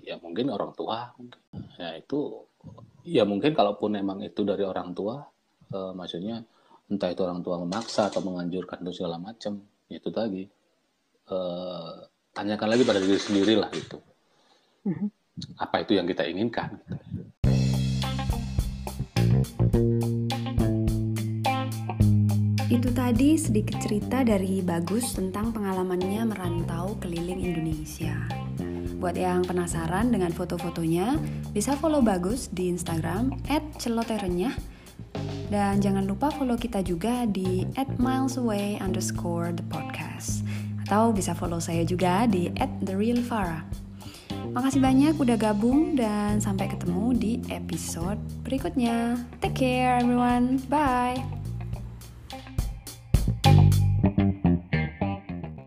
ya 0.00 0.16
mungkin 0.16 0.48
orang 0.48 0.72
tua, 0.72 1.12
ya 1.76 2.00
itu 2.00 2.48
ya 3.04 3.28
mungkin 3.28 3.52
kalaupun 3.52 4.00
memang 4.00 4.24
itu 4.24 4.40
dari 4.40 4.64
orang 4.64 4.96
tua, 4.96 5.20
eh, 5.72 5.92
maksudnya 5.92 6.40
entah 6.88 7.12
itu 7.12 7.20
orang 7.20 7.44
tua 7.44 7.60
memaksa 7.60 8.08
atau 8.08 8.24
menganjurkan 8.24 8.80
itu 8.88 9.04
segala 9.04 9.20
macam, 9.20 9.60
itu 9.92 10.08
tadi 10.08 10.48
eh, 11.28 11.94
tanyakan 12.32 12.68
lagi 12.72 12.82
pada 12.88 13.00
diri 13.00 13.20
sendiri 13.20 13.54
lah 13.60 13.70
itu. 13.76 13.98
Mm-hmm 14.88 15.26
apa 15.60 15.84
itu 15.84 15.92
yang 15.96 16.08
kita 16.08 16.24
inginkan. 16.24 16.80
Itu 22.76 22.92
tadi 22.92 23.40
sedikit 23.40 23.80
cerita 23.80 24.20
dari 24.20 24.60
Bagus 24.60 25.16
tentang 25.16 25.48
pengalamannya 25.48 26.28
merantau 26.28 27.00
keliling 27.00 27.40
Indonesia. 27.40 28.12
Buat 29.00 29.16
yang 29.16 29.48
penasaran 29.48 30.12
dengan 30.12 30.28
foto-fotonya, 30.28 31.16
bisa 31.56 31.72
follow 31.80 32.04
Bagus 32.04 32.52
di 32.52 32.68
Instagram 32.68 33.32
@celoterenyah 33.80 34.52
dan 35.48 35.80
jangan 35.80 36.04
lupa 36.04 36.28
follow 36.28 36.60
kita 36.60 36.84
juga 36.84 37.24
di 37.24 37.64
@milesaway 37.96 38.76
underscore 38.84 39.56
the 39.56 39.64
podcast 39.72 40.44
atau 40.84 41.16
bisa 41.16 41.32
follow 41.32 41.64
saya 41.64 41.80
juga 41.80 42.28
di 42.28 42.52
@therealfarah. 42.84 43.64
Makasih 44.52 44.84
banyak 44.84 45.16
udah 45.16 45.36
gabung 45.40 45.96
dan 45.96 46.44
sampai 46.44 46.68
ketemu 46.68 47.16
di 47.16 47.32
episode 47.48 48.20
berikutnya. 48.44 49.16
Take 49.40 49.64
care 49.64 49.96
everyone. 49.96 50.60
Bye. 50.68 51.35